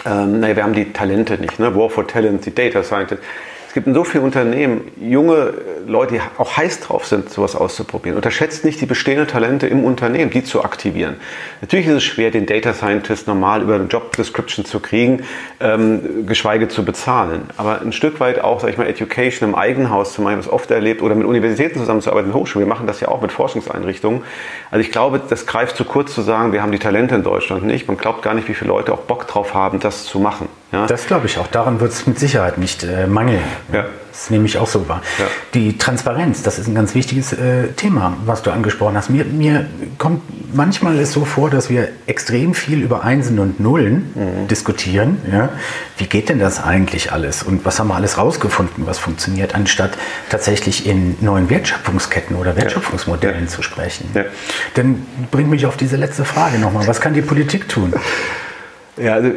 ähm, 0.06 0.40
naja, 0.40 0.56
wir 0.56 0.64
haben 0.64 0.74
die 0.74 0.92
Talente 0.92 1.38
nicht, 1.38 1.60
ne? 1.60 1.76
War 1.76 1.90
for 1.90 2.08
Talent, 2.08 2.46
die 2.46 2.54
Data 2.54 2.84
Scientist. 2.84 3.22
Es 3.74 3.76
gibt 3.76 3.88
in 3.88 3.96
so 3.96 4.04
vielen 4.04 4.24
Unternehmen 4.24 4.82
junge 5.02 5.52
Leute, 5.88 6.14
die 6.14 6.22
auch 6.38 6.58
heiß 6.58 6.82
drauf 6.82 7.08
sind, 7.08 7.32
sowas 7.32 7.56
auszuprobieren. 7.56 8.18
Unterschätzt 8.18 8.64
nicht 8.66 8.80
die 8.80 8.86
bestehenden 8.86 9.28
Talente 9.28 9.66
im 9.66 9.84
Unternehmen, 9.84 10.30
die 10.30 10.44
zu 10.44 10.64
aktivieren. 10.64 11.16
Natürlich 11.62 11.88
ist 11.88 11.94
es 11.96 12.04
schwer, 12.04 12.30
den 12.30 12.46
Data 12.46 12.76
Scientist 12.76 13.26
normal 13.26 13.64
über 13.64 13.74
eine 13.74 13.86
Job 13.86 14.16
Description 14.16 14.64
zu 14.64 14.80
kriegen, 14.80 15.24
ähm, 15.60 16.28
geschweige 16.28 16.68
zu 16.68 16.86
bezahlen. 16.86 17.46
Aber 17.58 17.82
ein 17.82 17.94
Stück 17.94 18.20
weit 18.20 18.44
auch, 18.44 18.60
sag 18.60 18.70
ich 18.70 18.78
mal, 18.78 18.86
Education 18.86 19.50
im 19.50 19.56
eigenen 19.56 19.90
Haus 19.90 20.14
zum 20.14 20.26
Beispiel, 20.26 20.46
was 20.46 20.54
oft 20.54 20.70
erlebt, 20.70 21.02
oder 21.02 21.16
mit 21.16 21.26
Universitäten 21.26 21.80
zusammenzuarbeiten, 21.80 22.28
mit 22.28 22.38
Hochschulen. 22.38 22.68
Wir 22.68 22.72
machen 22.72 22.86
das 22.86 23.00
ja 23.00 23.08
auch 23.08 23.24
mit 23.24 23.32
Forschungseinrichtungen. 23.32 24.22
Also 24.70 24.82
ich 24.82 24.92
glaube, 24.92 25.20
das 25.28 25.48
greift 25.48 25.78
zu 25.78 25.84
kurz 25.84 26.14
zu 26.14 26.22
sagen, 26.22 26.54
wir 26.54 26.62
haben 26.62 26.72
die 26.72 26.78
Talente 26.78 27.16
in 27.16 27.24
Deutschland 27.24 27.64
nicht. 27.64 27.88
Man 27.88 27.98
glaubt 27.98 28.22
gar 28.22 28.36
nicht, 28.36 28.48
wie 28.48 28.54
viele 28.54 28.68
Leute 28.68 28.94
auch 28.94 29.02
Bock 29.02 29.26
drauf 29.26 29.56
haben, 29.56 29.80
das 29.80 30.04
zu 30.04 30.20
machen. 30.20 30.48
Ja? 30.74 30.88
Das 30.88 31.06
glaube 31.06 31.28
ich 31.28 31.38
auch. 31.38 31.48
Daran 31.48 31.80
wird 31.80 31.94
es 31.94 32.08
mit 32.08 32.20
Sicherheit 32.20 32.58
nicht 32.58 32.84
äh, 32.84 33.06
mangeln. 33.06 33.44
Ja. 33.72 33.86
Das 34.12 34.30
nehme 34.30 34.46
ich 34.46 34.58
auch 34.58 34.68
so 34.68 34.88
wahr. 34.88 35.02
Ja. 35.18 35.26
Die 35.54 35.78
Transparenz, 35.78 36.44
das 36.44 36.60
ist 36.60 36.68
ein 36.68 36.76
ganz 36.76 36.94
wichtiges 36.94 37.34
äh, 37.34 37.70
Thema, 37.76 38.18
was 38.26 38.44
du 38.44 38.52
angesprochen 38.52 38.96
hast. 38.96 39.10
Mir, 39.10 39.24
mir 39.26 39.66
kommt 39.98 40.22
manchmal 40.54 41.00
es 41.00 41.14
so 41.14 41.26
vor, 41.26 41.50
dass 41.50 41.70
wir 41.70 41.90
extrem 42.06 42.54
viel 42.54 42.82
über 42.82 43.04
Einsen 43.04 43.40
und 43.40 43.60
Nullen 43.60 44.12
mhm. 44.16 44.48
diskutieren. 44.48 45.18
Ja? 45.32 45.50
Wie 45.98 46.06
geht 46.06 46.30
denn 46.30 46.40
das 46.40 46.64
eigentlich 46.64 47.12
alles? 47.12 47.44
Und 47.44 47.66
was 47.66 47.80
haben 47.80 47.88
wir 47.88 47.96
alles 47.96 48.18
rausgefunden, 48.18 48.86
was 48.86 48.98
funktioniert, 48.98 49.56
anstatt 49.56 49.92
tatsächlich 50.30 50.88
in 50.88 51.18
neuen 51.22 51.50
Wertschöpfungsketten 51.50 52.36
oder 52.36 52.56
Wertschöpfungsmodellen 52.56 53.48
zu 53.48 53.62
sprechen? 53.62 54.10
Dann 54.76 55.06
bringt 55.32 55.50
mich 55.50 55.66
auf 55.66 55.78
diese 55.78 55.98
letzte 55.98 56.26
Frage 56.26 56.58
nochmal. 56.58 56.88
Was 56.88 57.00
kann 57.00 57.14
die 57.14 57.22
Politik 57.22 57.70
tun? 57.70 57.94
Ja, 58.96 59.14
also 59.14 59.32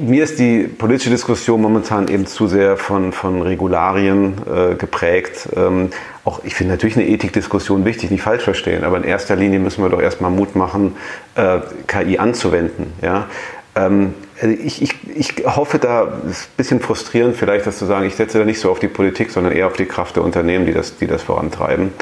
mir 0.00 0.24
ist 0.24 0.38
die 0.38 0.62
politische 0.66 1.10
Diskussion 1.10 1.60
momentan 1.60 2.08
eben 2.08 2.26
zu 2.26 2.46
sehr 2.46 2.78
von, 2.78 3.12
von 3.12 3.42
Regularien 3.42 4.34
äh, 4.50 4.74
geprägt. 4.76 5.48
Ähm, 5.54 5.90
auch 6.24 6.42
ich 6.42 6.54
finde 6.54 6.72
natürlich 6.72 6.96
eine 6.96 7.06
Ethikdiskussion 7.06 7.84
wichtig, 7.84 8.10
nicht 8.10 8.22
falsch 8.22 8.44
verstehen, 8.44 8.82
aber 8.82 8.96
in 8.96 9.04
erster 9.04 9.36
Linie 9.36 9.58
müssen 9.58 9.84
wir 9.84 9.90
doch 9.90 10.00
erstmal 10.00 10.30
Mut 10.30 10.56
machen, 10.56 10.96
äh, 11.34 11.58
KI 11.86 12.16
anzuwenden. 12.16 12.94
Ja? 13.02 13.26
Ähm, 13.76 14.14
also 14.40 14.54
ich, 14.54 14.82
ich, 14.82 14.94
ich 15.16 15.46
hoffe 15.46 15.78
da, 15.78 16.12
es 16.28 16.40
ist 16.40 16.44
ein 16.46 16.56
bisschen 16.56 16.80
frustrierend 16.80 17.36
vielleicht, 17.36 17.66
das 17.66 17.78
zu 17.78 17.86
sagen, 17.86 18.06
ich 18.06 18.14
setze 18.16 18.38
da 18.38 18.44
nicht 18.44 18.58
so 18.58 18.70
auf 18.70 18.78
die 18.78 18.88
Politik, 18.88 19.30
sondern 19.30 19.52
eher 19.52 19.66
auf 19.66 19.74
die 19.74 19.86
Kraft 19.86 20.16
der 20.16 20.24
Unternehmen, 20.24 20.66
die 20.66 20.72
das, 20.72 20.96
die 20.96 21.06
das 21.06 21.22
vorantreiben. 21.22 21.92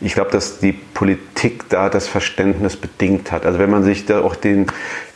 Ich 0.00 0.14
glaube, 0.14 0.30
dass 0.30 0.58
die 0.58 0.72
Politik 0.72 1.68
da 1.68 1.90
das 1.90 2.08
Verständnis 2.08 2.76
bedingt 2.76 3.30
hat. 3.30 3.44
Also 3.44 3.58
wenn 3.58 3.70
man 3.70 3.82
sich 3.82 4.06
da 4.06 4.22
auch 4.22 4.36
den, 4.36 4.66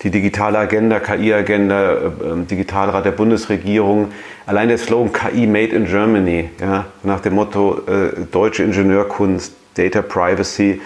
die 0.02 0.10
digitale 0.10 0.58
Agenda, 0.58 1.00
KI-Agenda, 1.00 1.92
äh, 1.92 2.08
Digitalrat 2.50 3.04
der 3.04 3.12
Bundesregierung, 3.12 4.12
allein 4.44 4.68
der 4.68 4.78
Slogan 4.78 5.12
KI 5.12 5.46
Made 5.46 5.74
in 5.74 5.86
Germany, 5.86 6.50
ja, 6.60 6.86
nach 7.02 7.20
dem 7.20 7.34
Motto 7.34 7.80
äh, 7.86 8.26
deutsche 8.30 8.62
Ingenieurkunst, 8.62 9.54
Data 9.74 10.02
Privacy, 10.02 10.80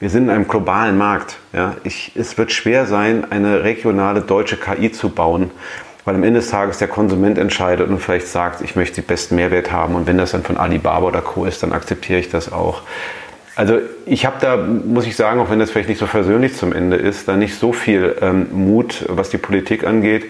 wir 0.00 0.10
sind 0.10 0.24
in 0.24 0.30
einem 0.30 0.48
globalen 0.48 0.98
Markt. 0.98 1.36
Ja. 1.52 1.76
Ich, 1.84 2.12
es 2.14 2.36
wird 2.36 2.52
schwer 2.52 2.86
sein, 2.86 3.30
eine 3.30 3.64
regionale 3.64 4.20
deutsche 4.20 4.56
KI 4.56 4.92
zu 4.92 5.08
bauen, 5.08 5.50
weil 6.04 6.14
am 6.14 6.22
Ende 6.22 6.40
des 6.40 6.50
Tages 6.50 6.78
der 6.78 6.88
Konsument 6.88 7.38
entscheidet 7.38 7.88
und 7.88 7.98
vielleicht 7.98 8.28
sagt, 8.28 8.60
ich 8.60 8.76
möchte 8.76 9.00
den 9.00 9.06
besten 9.06 9.36
Mehrwert 9.36 9.72
haben 9.72 9.94
und 9.94 10.06
wenn 10.06 10.18
das 10.18 10.32
dann 10.32 10.42
von 10.42 10.56
Alibaba 10.56 11.06
oder 11.06 11.22
Co. 11.22 11.44
ist, 11.44 11.62
dann 11.62 11.72
akzeptiere 11.72 12.20
ich 12.20 12.28
das 12.28 12.52
auch. 12.52 12.82
Also 13.56 13.78
ich 14.04 14.26
habe 14.26 14.36
da, 14.38 14.58
muss 14.58 15.06
ich 15.06 15.16
sagen, 15.16 15.40
auch 15.40 15.48
wenn 15.48 15.58
das 15.58 15.70
vielleicht 15.70 15.88
nicht 15.88 15.98
so 15.98 16.06
versöhnlich 16.06 16.54
zum 16.54 16.74
Ende 16.74 16.96
ist, 16.96 17.26
da 17.26 17.36
nicht 17.36 17.54
so 17.54 17.72
viel 17.72 18.14
ähm, 18.20 18.48
Mut, 18.52 19.06
was 19.08 19.30
die 19.30 19.38
Politik 19.38 19.86
angeht. 19.86 20.26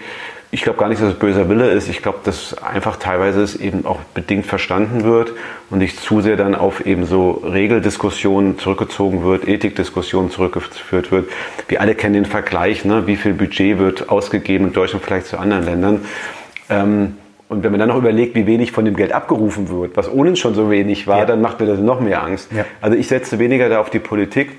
Ich 0.49 0.61
glaube 0.61 0.79
gar 0.79 0.87
nicht, 0.87 1.01
dass 1.01 1.09
es 1.09 1.19
böser 1.19 1.49
Wille 1.49 1.69
ist. 1.71 1.89
Ich 1.89 2.01
glaube, 2.01 2.19
dass 2.23 2.57
einfach 2.63 2.95
teilweise 2.95 3.41
es 3.41 3.57
eben 3.57 3.85
auch 3.85 3.99
bedingt 4.13 4.45
verstanden 4.45 5.03
wird 5.03 5.33
und 5.69 5.79
nicht 5.79 5.99
zu 5.99 6.21
sehr 6.21 6.37
dann 6.37 6.55
auf 6.55 6.85
eben 6.85 7.05
so 7.05 7.31
Regeldiskussionen 7.43 8.57
zurückgezogen 8.57 9.25
wird, 9.25 9.45
Ethikdiskussionen 9.45 10.31
zurückgeführt 10.31 11.11
wird. 11.11 11.29
Wir 11.67 11.81
alle 11.81 11.95
kennen 11.95 12.13
den 12.13 12.25
Vergleich, 12.25 12.85
ne? 12.85 13.07
wie 13.07 13.17
viel 13.17 13.33
Budget 13.33 13.77
wird 13.77 14.09
ausgegeben 14.09 14.67
in 14.67 14.73
Deutschland 14.73 15.03
vielleicht 15.03 15.27
zu 15.27 15.37
anderen 15.37 15.65
Ländern. 15.65 16.05
Ähm, 16.69 17.17
und 17.49 17.63
wenn 17.63 17.71
man 17.71 17.79
dann 17.79 17.89
noch 17.89 17.97
überlegt, 17.97 18.35
wie 18.35 18.45
wenig 18.45 18.71
von 18.71 18.85
dem 18.85 18.95
Geld 18.95 19.11
abgerufen 19.11 19.69
wird, 19.69 19.95
was 19.95 20.11
ohne 20.11 20.35
schon 20.35 20.53
so 20.53 20.69
wenig 20.69 21.07
war, 21.07 21.19
ja. 21.19 21.25
dann 21.25 21.41
macht 21.41 21.59
mir 21.59 21.65
das 21.65 21.79
noch 21.79 21.99
mehr 21.99 22.23
Angst. 22.23 22.51
Ja. 22.53 22.65
Also 22.81 22.97
ich 22.97 23.07
setze 23.07 23.39
weniger 23.39 23.69
da 23.69 23.79
auf 23.79 23.89
die 23.89 23.99
Politik, 23.99 24.51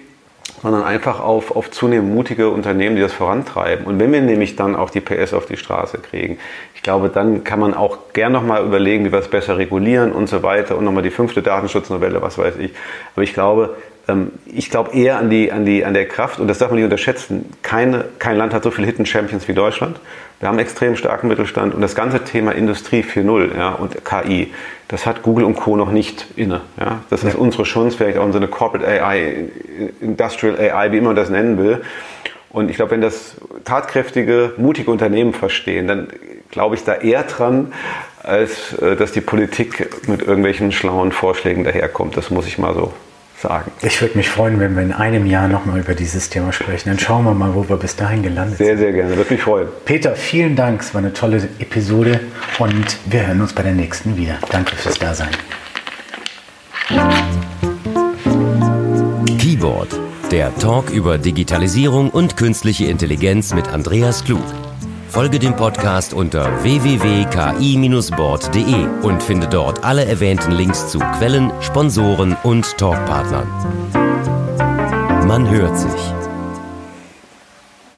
sondern 0.62 0.82
einfach 0.82 1.20
auf, 1.20 1.54
auf 1.54 1.70
zunehmend 1.70 2.14
mutige 2.14 2.50
Unternehmen, 2.50 2.96
die 2.96 3.02
das 3.02 3.12
vorantreiben. 3.12 3.86
Und 3.86 3.98
wenn 4.00 4.12
wir 4.12 4.20
nämlich 4.20 4.56
dann 4.56 4.76
auch 4.76 4.90
die 4.90 5.00
PS 5.00 5.34
auf 5.34 5.46
die 5.46 5.56
Straße 5.56 5.98
kriegen, 5.98 6.38
ich 6.74 6.82
glaube, 6.82 7.08
dann 7.08 7.44
kann 7.44 7.60
man 7.60 7.74
auch 7.74 7.98
gern 8.12 8.32
nochmal 8.32 8.64
überlegen, 8.64 9.04
wie 9.04 9.12
wir 9.12 9.18
es 9.18 9.28
besser 9.28 9.58
regulieren 9.58 10.12
und 10.12 10.28
so 10.28 10.42
weiter 10.42 10.76
und 10.76 10.84
nochmal 10.84 11.02
die 11.02 11.10
fünfte 11.10 11.42
Datenschutznovelle, 11.42 12.22
was 12.22 12.38
weiß 12.38 12.56
ich. 12.56 12.72
Aber 13.14 13.22
ich 13.22 13.34
glaube, 13.34 13.76
ich 14.46 14.70
glaube 14.70 14.92
eher 14.92 15.18
an, 15.18 15.28
die, 15.28 15.52
an, 15.52 15.66
die, 15.66 15.84
an 15.84 15.92
der 15.92 16.08
Kraft, 16.08 16.40
und 16.40 16.48
das 16.48 16.58
darf 16.58 16.70
man 16.70 16.76
nicht 16.76 16.84
unterschätzen, 16.84 17.46
keine, 17.62 18.06
kein 18.18 18.36
Land 18.36 18.54
hat 18.54 18.62
so 18.62 18.70
viele 18.70 18.86
Hidden 18.86 19.06
Champions 19.06 19.48
wie 19.48 19.54
Deutschland. 19.54 20.00
Wir 20.40 20.48
haben 20.48 20.58
extrem 20.58 20.96
starken 20.96 21.28
Mittelstand 21.28 21.74
und 21.74 21.80
das 21.80 21.94
ganze 21.94 22.24
Thema 22.24 22.52
Industrie 22.52 23.02
4.0 23.02 23.56
ja, 23.56 23.70
und 23.70 24.04
KI, 24.04 24.52
das 24.86 25.04
hat 25.04 25.22
Google 25.22 25.44
und 25.44 25.56
Co. 25.56 25.76
noch 25.76 25.90
nicht 25.90 26.26
inne. 26.36 26.62
Ja. 26.78 27.00
Das 27.10 27.24
ist 27.24 27.34
unsere 27.34 27.64
Chance, 27.64 27.96
vielleicht 27.96 28.18
auch 28.18 28.24
in 28.24 28.32
so 28.32 28.38
eine 28.38 28.48
Corporate 28.48 28.86
AI, 28.86 29.48
Industrial 30.00 30.56
AI, 30.58 30.92
wie 30.92 30.98
immer 30.98 31.08
man 31.08 31.16
das 31.16 31.28
nennen 31.28 31.58
will. 31.58 31.82
Und 32.50 32.70
ich 32.70 32.76
glaube, 32.76 32.92
wenn 32.92 33.02
das 33.02 33.36
tatkräftige, 33.64 34.54
mutige 34.56 34.90
Unternehmen 34.90 35.34
verstehen, 35.34 35.86
dann 35.86 36.08
glaube 36.50 36.76
ich 36.76 36.84
da 36.84 36.94
eher 36.94 37.24
dran, 37.24 37.74
als 38.22 38.72
äh, 38.74 38.96
dass 38.96 39.12
die 39.12 39.20
Politik 39.20 40.08
mit 40.08 40.22
irgendwelchen 40.22 40.72
schlauen 40.72 41.12
Vorschlägen 41.12 41.64
daherkommt. 41.64 42.16
Das 42.16 42.30
muss 42.30 42.46
ich 42.46 42.58
mal 42.58 42.74
so 42.74 42.92
sagen. 43.40 43.70
Ich 43.82 44.00
würde 44.00 44.16
mich 44.16 44.28
freuen, 44.28 44.60
wenn 44.60 44.74
wir 44.74 44.82
in 44.82 44.92
einem 44.92 45.26
Jahr 45.26 45.48
nochmal 45.48 45.78
über 45.78 45.94
dieses 45.94 46.30
Thema 46.30 46.52
sprechen. 46.52 46.88
Dann 46.88 46.98
schauen 46.98 47.24
wir 47.24 47.34
mal, 47.34 47.54
wo 47.54 47.68
wir 47.68 47.76
bis 47.76 47.96
dahin 47.96 48.22
gelandet 48.22 48.58
sehr, 48.58 48.68
sind. 48.68 48.78
Sehr, 48.78 48.86
sehr 48.86 48.92
gerne. 48.92 49.16
Würde 49.16 49.32
mich 49.32 49.42
freuen. 49.42 49.68
Peter, 49.84 50.14
vielen 50.14 50.56
Dank. 50.56 50.80
Es 50.80 50.94
war 50.94 51.00
eine 51.00 51.12
tolle 51.12 51.48
Episode 51.58 52.20
und 52.58 52.96
wir 53.06 53.26
hören 53.26 53.40
uns 53.40 53.52
bei 53.52 53.62
der 53.62 53.72
nächsten 53.72 54.16
wieder. 54.16 54.38
Danke 54.50 54.76
fürs 54.76 54.98
Dasein. 54.98 55.28
Keyboard, 59.38 59.88
der 60.30 60.54
Talk 60.56 60.90
über 60.90 61.18
Digitalisierung 61.18 62.10
und 62.10 62.36
künstliche 62.36 62.86
Intelligenz 62.86 63.54
mit 63.54 63.68
Andreas 63.68 64.24
Klug. 64.24 64.42
Folge 65.08 65.38
dem 65.38 65.56
Podcast 65.56 66.12
unter 66.12 66.62
www.ki-board.de 66.62 68.86
und 69.02 69.22
finde 69.22 69.48
dort 69.48 69.82
alle 69.82 70.04
erwähnten 70.04 70.52
Links 70.52 70.88
zu 70.88 70.98
Quellen, 70.98 71.50
Sponsoren 71.60 72.36
und 72.42 72.76
Talkpartnern. 72.76 73.48
Man 75.26 75.48
hört 75.48 75.78
sich. 75.78 76.27